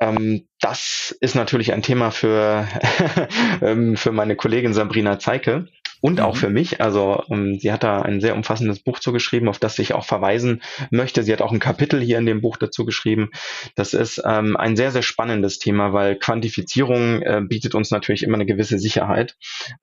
[0.00, 2.66] Ähm, das ist natürlich ein Thema für,
[3.62, 5.68] ähm, für meine Kollegin Sabrina Zeike
[6.00, 6.24] und mhm.
[6.24, 6.80] auch für mich.
[6.80, 10.04] Also um, ähm, sie hat da ein sehr umfassendes Buch zugeschrieben, auf das ich auch
[10.04, 11.22] verweisen möchte.
[11.22, 13.30] Sie hat auch ein Kapitel hier in dem Buch dazu geschrieben.
[13.74, 18.34] Das ist ähm, ein sehr, sehr spannendes Thema, weil Quantifizierung äh, bietet uns natürlich immer
[18.34, 19.36] eine gewisse Sicherheit.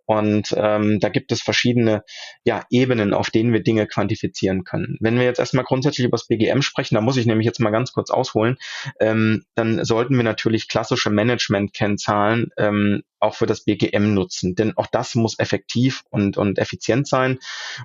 [0.05, 2.03] Und ähm, da gibt es verschiedene
[2.43, 4.97] ja, Ebenen, auf denen wir Dinge quantifizieren können.
[4.99, 7.71] Wenn wir jetzt erstmal grundsätzlich über das BGM sprechen, da muss ich nämlich jetzt mal
[7.71, 8.57] ganz kurz ausholen,
[8.99, 14.55] ähm, dann sollten wir natürlich klassische Management-Kennzahlen ähm, auch für das BGM nutzen.
[14.55, 17.39] Denn auch das muss effektiv und, und effizient sein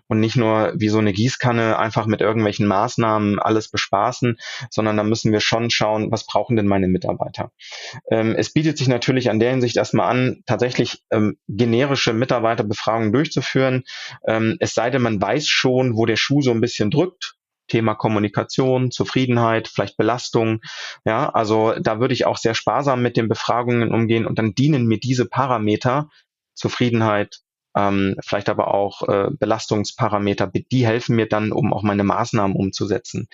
[0.09, 4.39] und nicht nur wie so eine Gießkanne einfach mit irgendwelchen Maßnahmen alles bespaßen,
[4.71, 7.53] sondern da müssen wir schon schauen, was brauchen denn meine Mitarbeiter.
[8.11, 13.85] Ähm, es bietet sich natürlich an der Hinsicht erstmal an, tatsächlich ähm, generische Mitarbeiterbefragungen durchzuführen.
[14.27, 17.37] Ähm, es sei denn, man weiß schon, wo der Schuh so ein bisschen drückt
[17.73, 20.61] Thema Kommunikation, Zufriedenheit, vielleicht Belastung.
[21.07, 24.87] Ja, also da würde ich auch sehr sparsam mit den Befragungen umgehen und dann dienen
[24.87, 26.11] mir diese Parameter,
[26.55, 27.41] Zufriedenheit,
[27.77, 33.29] ähm, vielleicht aber auch äh, Belastungsparameter, die helfen mir dann, um auch meine Maßnahmen umzusetzen.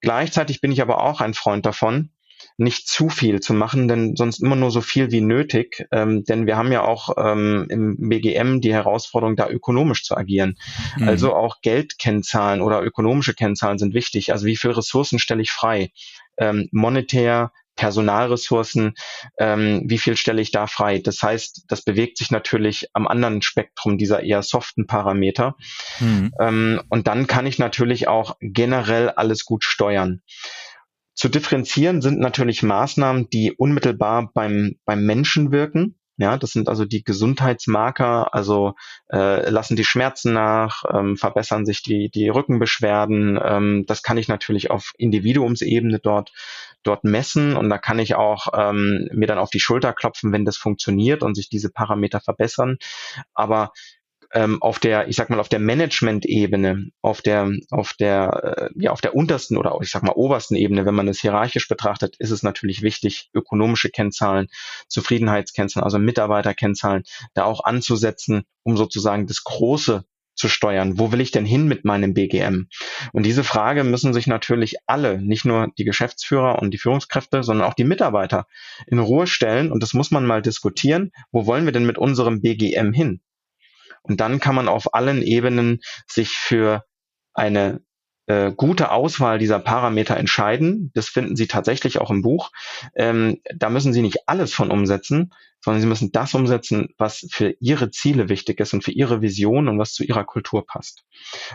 [0.00, 2.10] Gleichzeitig bin ich aber auch ein Freund davon,
[2.56, 5.86] nicht zu viel zu machen, denn sonst immer nur so viel wie nötig.
[5.90, 10.58] Ähm, denn wir haben ja auch ähm, im BGM die Herausforderung, da ökonomisch zu agieren.
[10.96, 11.08] Mhm.
[11.08, 14.32] Also auch Geldkennzahlen oder ökonomische Kennzahlen sind wichtig.
[14.32, 15.92] Also wie viel Ressourcen stelle ich frei?
[16.36, 18.94] Ähm, monetär, Personalressourcen,
[19.38, 20.98] ähm, wie viel stelle ich da frei?
[20.98, 25.56] Das heißt, das bewegt sich natürlich am anderen Spektrum dieser eher soften Parameter.
[26.00, 26.32] Mhm.
[26.40, 30.22] Ähm, und dann kann ich natürlich auch generell alles gut steuern.
[31.14, 35.98] Zu differenzieren sind natürlich Maßnahmen, die unmittelbar beim, beim Menschen wirken.
[36.18, 38.74] Ja, das sind also die Gesundheitsmarker, also
[39.10, 43.40] äh, lassen die Schmerzen nach, ähm, verbessern sich die, die Rückenbeschwerden.
[43.42, 46.32] Ähm, das kann ich natürlich auf Individuumsebene dort,
[46.82, 50.44] dort messen und da kann ich auch ähm, mir dann auf die Schulter klopfen, wenn
[50.44, 52.78] das funktioniert und sich diese Parameter verbessern.
[53.34, 53.72] Aber
[54.34, 58.90] ähm, auf der, ich sag mal, auf der Management-Ebene, auf der, auf der, äh, ja,
[58.90, 62.30] auf der untersten oder ich sag mal obersten Ebene, wenn man es hierarchisch betrachtet, ist
[62.30, 64.48] es natürlich wichtig, ökonomische Kennzahlen,
[64.88, 67.04] Zufriedenheitskennzahlen, also Mitarbeiterkennzahlen,
[67.34, 70.04] da auch anzusetzen, um sozusagen das Große
[70.42, 70.98] zu steuern.
[70.98, 72.66] Wo will ich denn hin mit meinem BGM?
[73.12, 77.68] Und diese Frage müssen sich natürlich alle, nicht nur die Geschäftsführer und die Führungskräfte, sondern
[77.68, 78.46] auch die Mitarbeiter
[78.88, 79.70] in Ruhe stellen.
[79.70, 81.12] Und das muss man mal diskutieren.
[81.30, 83.20] Wo wollen wir denn mit unserem BGM hin?
[84.02, 85.78] Und dann kann man auf allen Ebenen
[86.08, 86.84] sich für
[87.34, 87.80] eine
[88.26, 90.90] äh, gute Auswahl dieser Parameter entscheiden.
[90.94, 92.50] Das finden Sie tatsächlich auch im Buch.
[92.94, 97.54] Ähm, da müssen Sie nicht alles von umsetzen, sondern Sie müssen das umsetzen, was für
[97.60, 101.04] Ihre Ziele wichtig ist und für Ihre Vision und was zu Ihrer Kultur passt.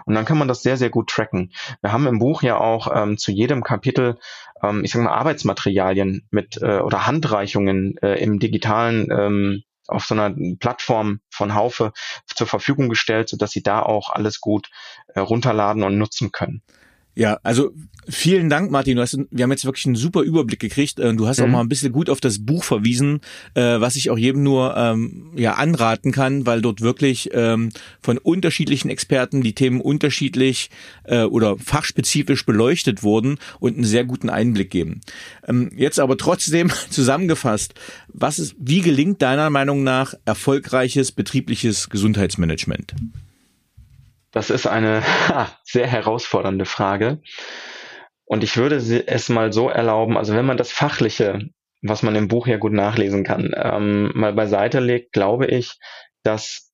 [0.05, 1.51] Und dann kann man das sehr, sehr gut tracken.
[1.82, 4.18] Wir haben im Buch ja auch ähm, zu jedem Kapitel,
[4.63, 10.16] ähm, ich sage mal, Arbeitsmaterialien mit äh, oder Handreichungen äh, im digitalen ähm, auf so
[10.16, 11.94] einer Plattform von Haufe
[12.26, 14.70] zur Verfügung gestellt, sodass sie da auch alles gut
[15.08, 16.62] äh, runterladen und nutzen können.
[17.18, 17.72] Ja, also
[18.07, 18.95] vielen Dank, Martin.
[18.95, 20.99] Du hast, wir haben jetzt wirklich einen super Überblick gekriegt.
[20.99, 21.45] Äh, du hast mhm.
[21.45, 23.22] auch mal ein bisschen gut auf das Buch verwiesen,
[23.55, 28.20] äh, was ich auch jedem nur ähm, ja anraten kann, weil dort wirklich ähm, von
[28.20, 30.70] unterschiedlichen Experten die Themen unterschiedlich
[31.05, 35.01] äh, oder fachspezifisch beleuchtet wurden und einen sehr guten Einblick geben.
[35.47, 37.74] Ähm, jetzt aber trotzdem zusammengefasst,
[38.09, 42.93] was ist, wie gelingt deiner Meinung nach erfolgreiches betriebliches Gesundheitsmanagement?
[44.38, 45.02] Das ist eine
[45.64, 47.24] sehr herausfordernde Frage.
[48.24, 51.50] Und ich würde es mal so erlauben, also wenn man das Fachliche,
[51.82, 55.80] was man im Buch ja gut nachlesen kann, ähm, mal beiseite legt, glaube ich,
[56.22, 56.72] dass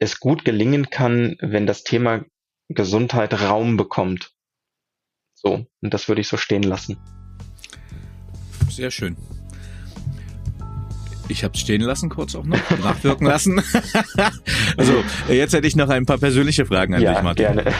[0.00, 2.26] es gut gelingen kann, wenn das Thema
[2.68, 4.32] Gesundheit Raum bekommt.
[5.32, 6.98] So, und das würde ich so stehen lassen.
[8.68, 9.16] Sehr schön.
[11.28, 13.60] Ich habe es stehen lassen, kurz auch noch, nachwirken lassen.
[14.76, 14.94] also,
[15.28, 17.44] jetzt hätte ich noch ein paar persönliche Fragen an ja, dich, Martin.
[17.46, 17.64] Gerne.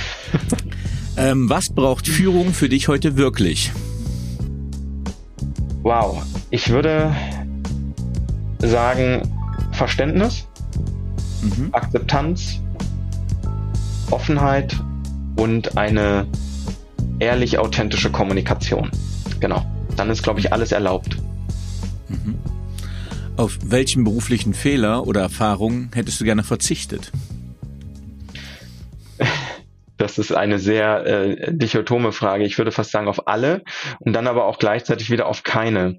[1.18, 3.72] Ähm, was braucht Führung für dich heute wirklich?
[5.82, 7.14] Wow, ich würde
[8.58, 9.22] sagen
[9.72, 10.46] Verständnis,
[11.40, 11.70] mhm.
[11.72, 12.60] Akzeptanz,
[14.10, 14.76] Offenheit
[15.36, 16.26] und eine
[17.18, 18.90] ehrlich authentische Kommunikation.
[19.40, 19.64] Genau.
[19.96, 21.16] Dann ist, glaube ich, alles erlaubt.
[22.08, 22.36] Mhm.
[23.36, 27.12] Auf welchen beruflichen Fehler oder Erfahrungen hättest du gerne verzichtet?
[29.98, 32.44] Das ist eine sehr äh, dichotome Frage.
[32.44, 33.62] Ich würde fast sagen auf alle
[33.98, 35.98] und dann aber auch gleichzeitig wieder auf keine.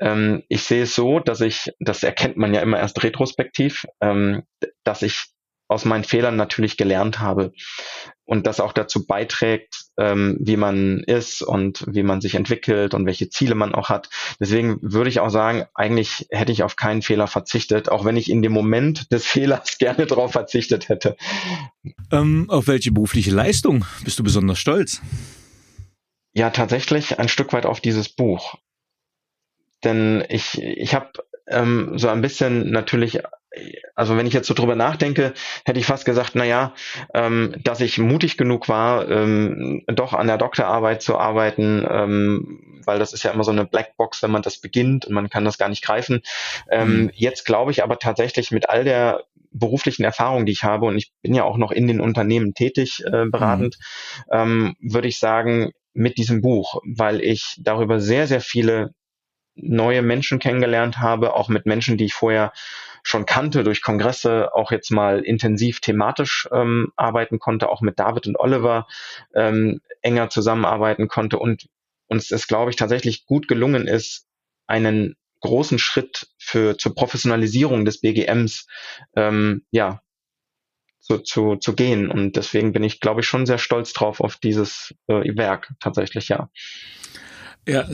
[0.00, 4.42] Ähm, ich sehe es so, dass ich, das erkennt man ja immer erst retrospektiv, ähm,
[4.84, 5.24] dass ich
[5.66, 7.52] aus meinen Fehlern natürlich gelernt habe
[8.24, 13.06] und das auch dazu beiträgt, ähm, wie man ist und wie man sich entwickelt und
[13.06, 14.08] welche Ziele man auch hat.
[14.40, 18.30] Deswegen würde ich auch sagen, eigentlich hätte ich auf keinen Fehler verzichtet, auch wenn ich
[18.30, 21.16] in dem Moment des Fehlers gerne darauf verzichtet hätte.
[22.10, 25.00] Ähm, auf welche berufliche Leistung bist du besonders stolz?
[26.34, 28.54] Ja, tatsächlich ein Stück weit auf dieses Buch.
[29.84, 31.12] Denn ich, ich habe
[31.48, 33.20] ähm, so ein bisschen natürlich
[33.94, 35.34] also wenn ich jetzt so drüber nachdenke,
[35.64, 36.74] hätte ich fast gesagt, na ja,
[37.14, 42.98] ähm, dass ich mutig genug war, ähm, doch an der Doktorarbeit zu arbeiten, ähm, weil
[42.98, 45.58] das ist ja immer so eine Blackbox, wenn man das beginnt und man kann das
[45.58, 46.22] gar nicht greifen.
[46.70, 47.10] Ähm, mhm.
[47.14, 51.12] Jetzt glaube ich aber tatsächlich mit all der beruflichen Erfahrung, die ich habe, und ich
[51.20, 53.76] bin ja auch noch in den Unternehmen tätig, äh, beratend,
[54.32, 54.76] mhm.
[54.80, 58.94] würde ich sagen, mit diesem Buch, weil ich darüber sehr, sehr viele
[59.54, 62.52] neue Menschen kennengelernt habe, auch mit Menschen, die ich vorher
[63.02, 68.26] schon kannte durch Kongresse, auch jetzt mal intensiv thematisch ähm, arbeiten konnte, auch mit David
[68.26, 68.86] und Oliver
[69.34, 71.68] ähm, enger zusammenarbeiten konnte und
[72.08, 74.26] uns es, glaube ich, tatsächlich gut gelungen ist,
[74.66, 78.66] einen großen Schritt für zur Professionalisierung des BGMs
[79.16, 80.00] ähm, ja
[81.00, 82.10] zu, zu, zu gehen.
[82.10, 86.28] Und deswegen bin ich, glaube ich, schon sehr stolz drauf auf dieses äh, Werk tatsächlich,
[86.28, 86.48] ja.
[87.68, 87.88] Ja,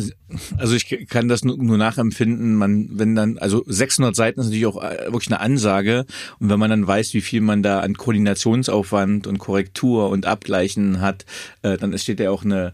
[0.57, 2.55] also ich kann das nur, nachempfinden.
[2.55, 6.07] Man, wenn dann, also 600 Seiten ist natürlich auch äh, wirklich eine Ansage.
[6.39, 11.03] Und wenn man dann weiß, wie viel man da an Koordinationsaufwand und Korrektur und Abgleichen
[11.03, 11.27] hat,
[11.63, 12.73] äh, dann steht ja auch eine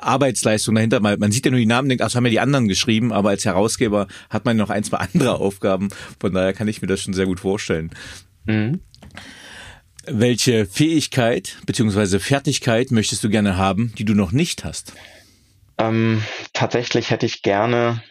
[0.00, 1.00] Arbeitsleistung dahinter.
[1.00, 3.30] Man sieht ja nur die Namen, denkt, ach, das haben ja die anderen geschrieben, aber
[3.30, 5.88] als Herausgeber hat man noch ein, zwei andere Aufgaben.
[6.20, 7.90] Von daher kann ich mir das schon sehr gut vorstellen.
[8.44, 8.80] Mhm.
[10.06, 14.92] Welche Fähigkeit beziehungsweise Fertigkeit möchtest du gerne haben, die du noch nicht hast?
[15.78, 16.22] Ähm,
[16.52, 18.02] tatsächlich hätte ich gerne,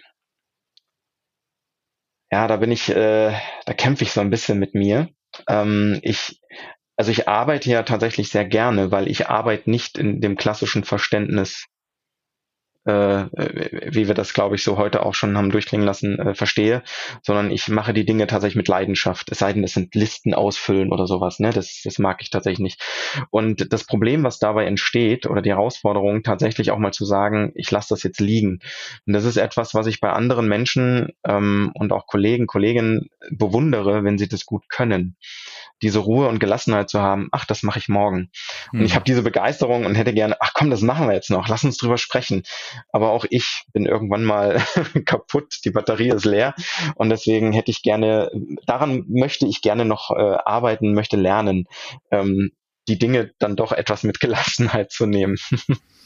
[2.32, 3.34] ja, da bin ich, äh,
[3.66, 5.10] da kämpfe ich so ein bisschen mit mir.
[5.48, 6.40] Ähm, ich,
[6.98, 11.66] also ich arbeite ja tatsächlich sehr gerne, weil ich arbeite nicht in dem klassischen Verständnis
[12.86, 16.84] wie wir das, glaube ich, so heute auch schon haben durchklingen lassen, äh, verstehe,
[17.24, 19.32] sondern ich mache die Dinge tatsächlich mit Leidenschaft.
[19.32, 21.50] Es sei denn, es sind Listen ausfüllen oder sowas, ne?
[21.50, 22.82] Das, das mag ich tatsächlich nicht.
[23.32, 27.72] Und das Problem, was dabei entsteht, oder die Herausforderung, tatsächlich auch mal zu sagen, ich
[27.72, 28.60] lasse das jetzt liegen.
[29.08, 34.04] Und das ist etwas, was ich bei anderen Menschen ähm, und auch Kollegen, Kolleginnen bewundere,
[34.04, 35.16] wenn sie das gut können
[35.86, 38.32] diese Ruhe und Gelassenheit zu haben, ach, das mache ich morgen.
[38.72, 38.80] Mhm.
[38.80, 38.96] Und ich hm.
[38.96, 41.78] habe diese Begeisterung und hätte gerne, ach komm, das machen wir jetzt noch, lass uns
[41.78, 42.42] drüber sprechen.
[42.92, 44.64] Aber auch ich bin irgendwann mal
[45.06, 46.56] kaputt, die Batterie ist leer
[46.96, 48.32] und deswegen hätte ich gerne,
[48.66, 51.66] daran möchte ich gerne noch äh, arbeiten, möchte lernen.
[52.10, 52.52] Ähm,
[52.88, 55.38] die Dinge dann doch etwas mit Gelassenheit zu nehmen.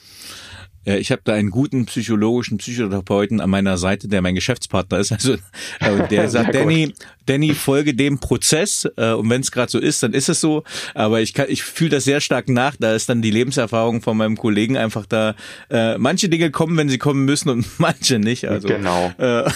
[0.86, 5.10] Ja, ich habe da einen guten psychologischen Psychotherapeuten an meiner Seite, der mein Geschäftspartner ist.
[5.80, 6.94] Also äh, der sagt, Danny,
[7.26, 10.64] Danny, folge dem Prozess äh, und wenn es gerade so ist, dann ist es so.
[10.94, 12.76] Aber ich kann, ich fühle das sehr stark nach.
[12.80, 15.36] Da ist dann die Lebenserfahrung von meinem Kollegen einfach da.
[15.70, 18.48] Äh, manche Dinge kommen, wenn sie kommen müssen und manche nicht.
[18.48, 19.12] Also genau.
[19.18, 19.50] Äh,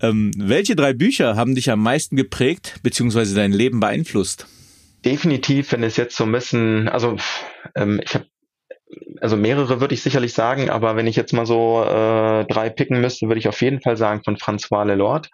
[0.00, 4.46] ähm, welche drei Bücher haben dich am meisten geprägt beziehungsweise dein Leben beeinflusst?
[5.04, 7.16] Definitiv, wenn es jetzt so ein bisschen, also
[7.74, 8.26] ähm, ich habe
[9.20, 13.00] also mehrere würde ich sicherlich sagen, aber wenn ich jetzt mal so äh, drei picken
[13.00, 15.30] müsste, würde ich auf jeden Fall sagen von François Lelord.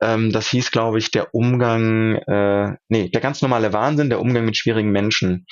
[0.00, 4.44] Ähm, das hieß, glaube ich, der Umgang, äh, nee, der ganz normale Wahnsinn, der Umgang
[4.44, 5.46] mit schwierigen Menschen.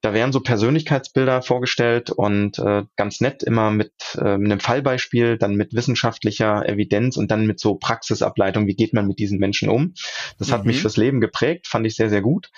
[0.00, 5.54] Da werden so Persönlichkeitsbilder vorgestellt und äh, ganz nett immer mit äh, einem Fallbeispiel, dann
[5.54, 9.94] mit wissenschaftlicher Evidenz und dann mit so Praxisableitung, wie geht man mit diesen Menschen um.
[10.38, 10.52] Das mhm.
[10.52, 10.80] hat mich mhm.
[10.82, 12.50] fürs Leben geprägt, fand ich sehr, sehr gut.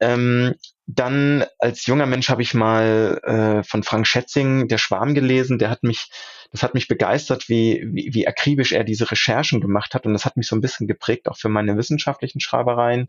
[0.00, 0.54] Ähm,
[0.86, 5.58] dann als junger Mensch habe ich mal äh, von Frank Schätzing Der Schwarm gelesen.
[5.58, 6.10] Der hat mich,
[6.52, 10.06] das hat mich begeistert, wie, wie, wie akribisch er diese Recherchen gemacht hat.
[10.06, 13.08] Und das hat mich so ein bisschen geprägt, auch für meine wissenschaftlichen Schreibereien.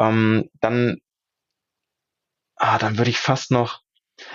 [0.00, 1.00] Ähm, dann,
[2.56, 3.82] ah, dann würde ich fast noch,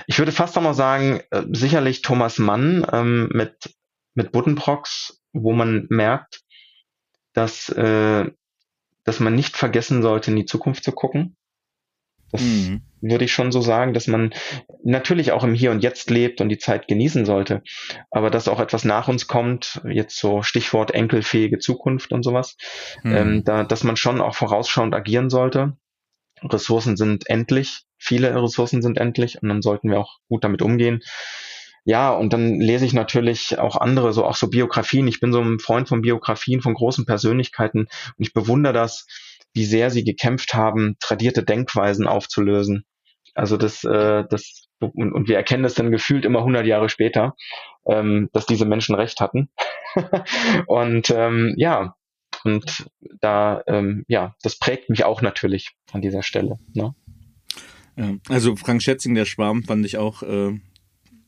[0.07, 3.75] ich würde fast noch sagen, äh, sicherlich Thomas Mann ähm, mit,
[4.13, 6.41] mit Buddenbrocks, wo man merkt,
[7.33, 8.29] dass, äh,
[9.03, 11.35] dass man nicht vergessen sollte, in die Zukunft zu gucken
[12.31, 12.81] das mhm.
[13.01, 14.33] würde ich schon so sagen, dass man
[14.83, 17.61] natürlich auch im Hier und Jetzt lebt und die Zeit genießen sollte,
[18.09, 22.57] aber dass auch etwas nach uns kommt, jetzt so Stichwort enkelfähige Zukunft und sowas,
[23.03, 23.15] mhm.
[23.15, 25.77] ähm, da, dass man schon auch vorausschauend agieren sollte.
[26.43, 31.01] Ressourcen sind endlich, viele Ressourcen sind endlich und dann sollten wir auch gut damit umgehen.
[31.83, 35.07] Ja, und dann lese ich natürlich auch andere, so auch so Biografien.
[35.07, 39.07] Ich bin so ein Freund von Biografien, von großen Persönlichkeiten und ich bewundere das,
[39.53, 42.85] wie sehr sie gekämpft haben, tradierte Denkweisen aufzulösen.
[43.33, 47.35] Also das, äh, das und, und wir erkennen das dann gefühlt immer 100 Jahre später,
[47.87, 49.49] ähm, dass diese Menschen recht hatten.
[50.67, 51.95] und ähm, ja,
[52.43, 52.87] und
[53.19, 56.57] da, ähm, ja, das prägt mich auch natürlich an dieser Stelle.
[56.73, 56.93] Ne?
[58.29, 60.59] Also Frank Schätzing, der Schwarm, fand ich auch äh,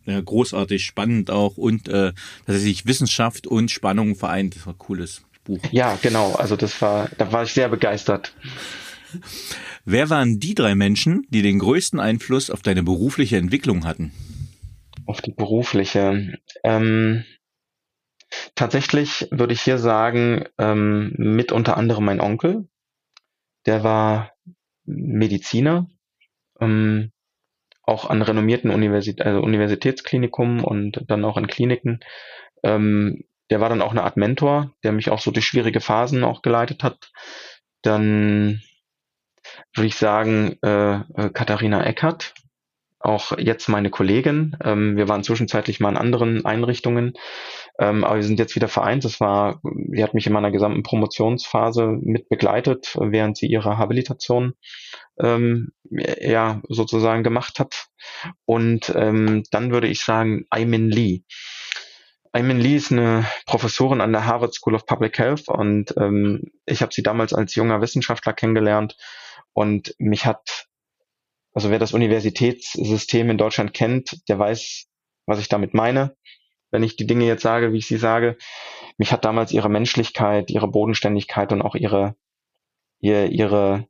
[0.06, 2.14] ja, großartig, spannend auch und äh,
[2.46, 4.56] dass er sich Wissenschaft und Spannung vereint.
[4.56, 5.24] Das war cooles.
[5.44, 5.60] Buch.
[5.72, 6.34] Ja, genau.
[6.34, 8.34] Also das war, da war ich sehr begeistert.
[9.86, 14.12] Wer waren die drei Menschen, die den größten Einfluss auf deine berufliche Entwicklung hatten?
[15.06, 16.40] Auf die berufliche.
[16.64, 17.26] Ähm,
[18.56, 22.68] tatsächlich würde ich hier sagen, ähm, mit unter anderem mein Onkel.
[23.66, 24.32] Der war
[24.86, 25.88] Mediziner,
[26.64, 27.12] ähm,
[27.84, 32.00] auch an renommierten Universität, also Universitätsklinikum und dann auch in Kliniken.
[32.64, 36.24] Ähm, der war dann auch eine Art Mentor, der mich auch so durch schwierige Phasen
[36.24, 37.12] auch geleitet hat.
[37.82, 38.62] Dann
[39.76, 42.34] würde ich sagen, äh, äh, Katharina Eckert,
[43.00, 44.56] auch jetzt meine Kollegin.
[44.64, 47.14] Ähm, wir waren zwischenzeitlich mal in anderen Einrichtungen,
[47.80, 49.04] ähm, aber wir sind jetzt wieder vereint.
[49.04, 49.60] Das war,
[49.92, 54.54] sie hat mich in meiner gesamten Promotionsphase mit begleitet, während sie ihre Habilitation
[55.20, 57.88] ähm, ja sozusagen gemacht hat.
[58.46, 61.24] Und ähm, dann würde ich sagen, Aimin Lee.
[62.32, 66.82] Ayman Lee ist eine Professorin an der Harvard School of Public Health und ähm, ich
[66.82, 68.98] habe sie damals als junger Wissenschaftler kennengelernt
[69.54, 70.68] und mich hat,
[71.54, 74.88] also wer das Universitätssystem in Deutschland kennt, der weiß,
[75.28, 76.16] was ich damit meine,
[76.74, 78.38] wenn ich die Dinge jetzt sage, wie ich sie sage.
[78.98, 82.16] Mich hat damals ihre Menschlichkeit, ihre Bodenständigkeit und auch ihre,
[83.00, 83.88] ihre, ihre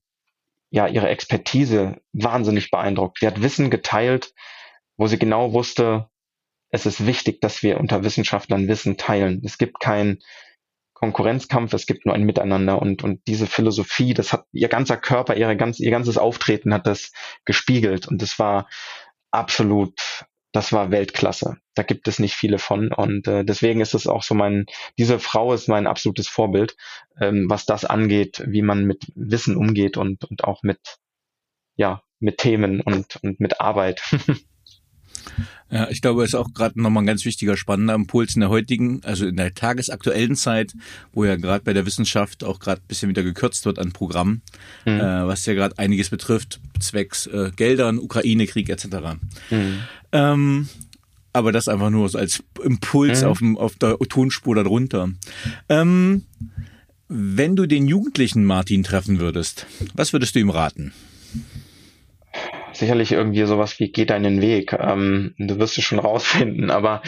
[0.69, 3.19] ja, ihre Expertise wahnsinnig beeindruckt.
[3.19, 4.33] Sie hat Wissen geteilt,
[4.97, 6.09] wo sie genau wusste,
[6.71, 9.43] es ist wichtig, dass wir unter Wissenschaftlern Wissen teilen.
[9.45, 10.23] Es gibt keinen
[10.95, 15.35] Konkurrenzkampf, es gibt nur ein Miteinander und, und diese Philosophie, das hat ihr ganzer Körper,
[15.35, 17.11] ihre ganz, ihr ganzes Auftreten hat das
[17.45, 18.67] gespiegelt und das war
[19.29, 21.57] absolut, das war Weltklasse.
[21.73, 25.19] Da gibt es nicht viele von und äh, deswegen ist es auch so mein, diese
[25.19, 26.77] Frau ist mein absolutes Vorbild,
[27.19, 30.79] ähm, was das angeht, wie man mit Wissen umgeht und, und auch mit,
[31.75, 34.01] ja, mit Themen und, und mit Arbeit.
[35.71, 38.49] Ja, ich glaube, es ist auch gerade nochmal ein ganz wichtiger, spannender Impuls in der
[38.49, 40.73] heutigen, also in der tagesaktuellen Zeit,
[41.13, 44.43] wo ja gerade bei der Wissenschaft auch gerade ein bisschen wieder gekürzt wird an Programmen,
[44.85, 44.99] mhm.
[44.99, 48.85] äh, was ja gerade einiges betrifft, zwecks äh, Geldern, Ukraine-Krieg etc.
[49.49, 49.79] Mhm.
[50.11, 50.69] Ähm,
[51.33, 53.27] aber das einfach nur so als Impuls mhm.
[53.27, 55.09] auf, dem, auf der Tonspur darunter.
[55.69, 56.25] Ähm,
[57.07, 60.93] wenn du den jugendlichen Martin treffen würdest, was würdest du ihm raten?
[62.83, 64.73] Sicherlich irgendwie sowas wie geh deinen Weg.
[64.73, 67.01] Ähm, du wirst es schon rausfinden, aber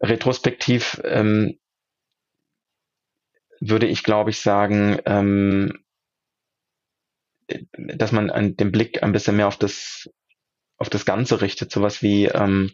[0.00, 1.58] retrospektiv ähm,
[3.60, 5.78] würde ich, glaube ich, sagen, ähm,
[7.72, 10.10] dass man ein, den Blick ein bisschen mehr auf das,
[10.76, 11.72] auf das Ganze richtet.
[11.72, 12.70] Sowas wie, ähm,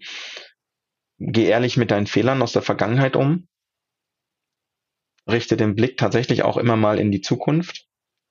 [1.19, 3.47] geh ehrlich mit deinen Fehlern aus der Vergangenheit um.
[5.29, 7.87] Richte den Blick tatsächlich auch immer mal in die Zukunft.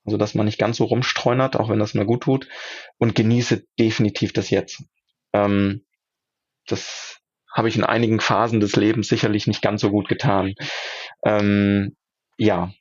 [0.06, 2.48] Also, dass man nicht ganz so rumstreunert, auch wenn das mir gut tut.
[2.98, 4.84] Und genieße definitiv das Jetzt.
[5.34, 5.86] Ähm,
[6.68, 7.20] das
[7.54, 10.56] habe ich in einigen Phasen des Lebens sicherlich nicht ganz so gut getan.
[11.24, 11.96] Ähm,
[12.38, 12.72] ja.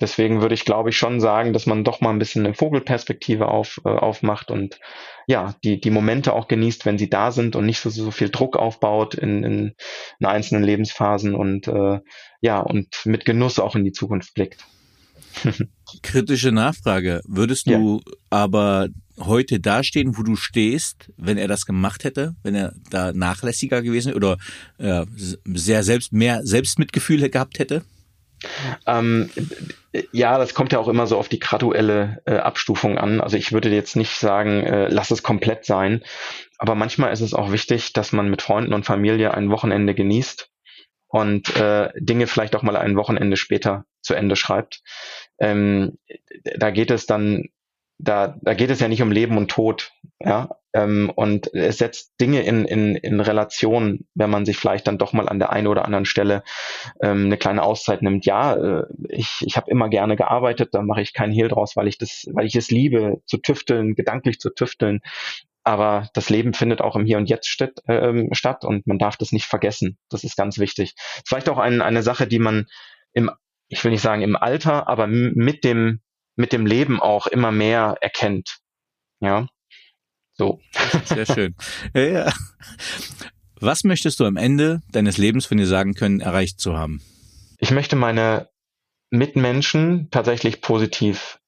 [0.00, 3.48] Deswegen würde ich, glaube ich, schon sagen, dass man doch mal ein bisschen eine Vogelperspektive
[3.48, 4.78] auf, äh, aufmacht und
[5.26, 8.30] ja, die, die Momente auch genießt, wenn sie da sind und nicht so, so viel
[8.30, 9.74] Druck aufbaut in, in,
[10.20, 11.98] in einzelnen Lebensphasen und äh,
[12.40, 14.64] ja, und mit Genuss auch in die Zukunft blickt.
[16.02, 17.22] Kritische Nachfrage.
[17.26, 18.12] Würdest du ja.
[18.30, 23.82] aber heute dastehen, wo du stehst, wenn er das gemacht hätte, wenn er da nachlässiger
[23.82, 24.38] gewesen oder
[24.78, 27.82] äh, sehr selbst mehr Selbstmitgefühl gehabt hätte?
[28.86, 29.30] Ähm,
[30.12, 33.20] ja, das kommt ja auch immer so auf die graduelle äh, Abstufung an.
[33.20, 36.02] Also ich würde jetzt nicht sagen, äh, lass es komplett sein.
[36.58, 40.50] Aber manchmal ist es auch wichtig, dass man mit Freunden und Familie ein Wochenende genießt
[41.08, 44.82] und äh, Dinge vielleicht auch mal ein Wochenende später zu Ende schreibt.
[45.40, 45.98] Ähm,
[46.56, 47.48] da geht es dann
[47.98, 50.50] da, da geht es ja nicht um Leben und Tod, ja.
[50.74, 55.12] Ähm, und es setzt Dinge in, in, in Relation, wenn man sich vielleicht dann doch
[55.14, 56.44] mal an der einen oder anderen Stelle
[57.00, 58.26] ähm, eine kleine Auszeit nimmt.
[58.26, 61.88] Ja, äh, ich, ich habe immer gerne gearbeitet, da mache ich keinen Hehl draus, weil
[61.88, 65.00] ich das, weil ich es liebe, zu tüfteln, gedanklich zu tüfteln.
[65.64, 69.16] Aber das Leben findet auch im Hier und Jetzt statt, äh, statt und man darf
[69.16, 69.98] das nicht vergessen.
[70.10, 70.94] Das ist ganz wichtig.
[71.26, 72.66] Vielleicht auch ein, eine Sache, die man
[73.12, 73.30] im,
[73.68, 76.00] ich will nicht sagen im Alter, aber mit dem
[76.36, 78.58] mit dem Leben auch immer mehr erkennt.
[79.20, 79.48] Ja.
[80.34, 80.60] So.
[81.04, 81.56] Sehr schön.
[81.94, 82.32] Ja, ja.
[83.60, 87.02] Was möchtest du am Ende deines Lebens von dir sagen können, erreicht zu haben?
[87.58, 88.48] Ich möchte meine
[89.10, 91.40] Mitmenschen tatsächlich positiv,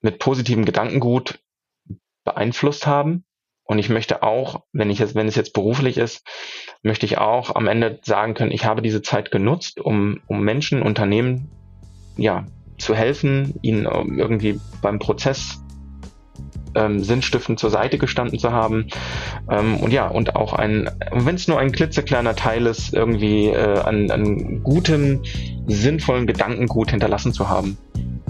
[0.00, 1.38] mit positivem Gedankengut
[2.24, 3.24] beeinflusst haben.
[3.64, 6.26] Und ich möchte auch, wenn ich jetzt, wenn es jetzt beruflich ist,
[6.82, 10.82] möchte ich auch am Ende sagen können, ich habe diese Zeit genutzt, um, um Menschen,
[10.82, 11.50] Unternehmen,
[12.16, 12.46] ja,
[12.78, 15.60] zu helfen, ihnen ähm, irgendwie beim Prozess
[16.74, 18.88] ähm, sinnstiftend zur Seite gestanden zu haben.
[19.50, 23.78] Ähm, und ja, und auch ein, wenn es nur ein klitzekleiner Teil ist, irgendwie äh,
[23.78, 25.22] an, an gutem,
[25.66, 27.76] sinnvollen Gedankengut hinterlassen zu haben.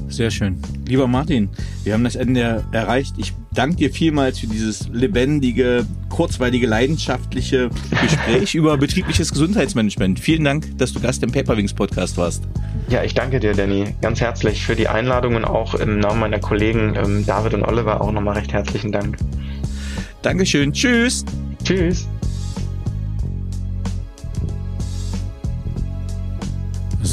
[0.09, 0.61] Sehr schön.
[0.87, 1.49] Lieber Martin,
[1.82, 3.14] wir haben das Ende erreicht.
[3.16, 7.70] Ich danke dir vielmals für dieses lebendige, kurzweilige, leidenschaftliche
[8.03, 10.20] Gespräch über betriebliches Gesundheitsmanagement.
[10.20, 12.45] Vielen Dank, dass du Gast im Paperwings Podcast warst.
[12.89, 16.39] Ja, ich danke dir, Danny, ganz herzlich für die Einladung und auch im Namen meiner
[16.39, 19.16] Kollegen ähm, David und Oliver auch nochmal recht herzlichen Dank.
[20.22, 20.72] Dankeschön.
[20.72, 21.24] Tschüss.
[21.64, 22.07] Tschüss.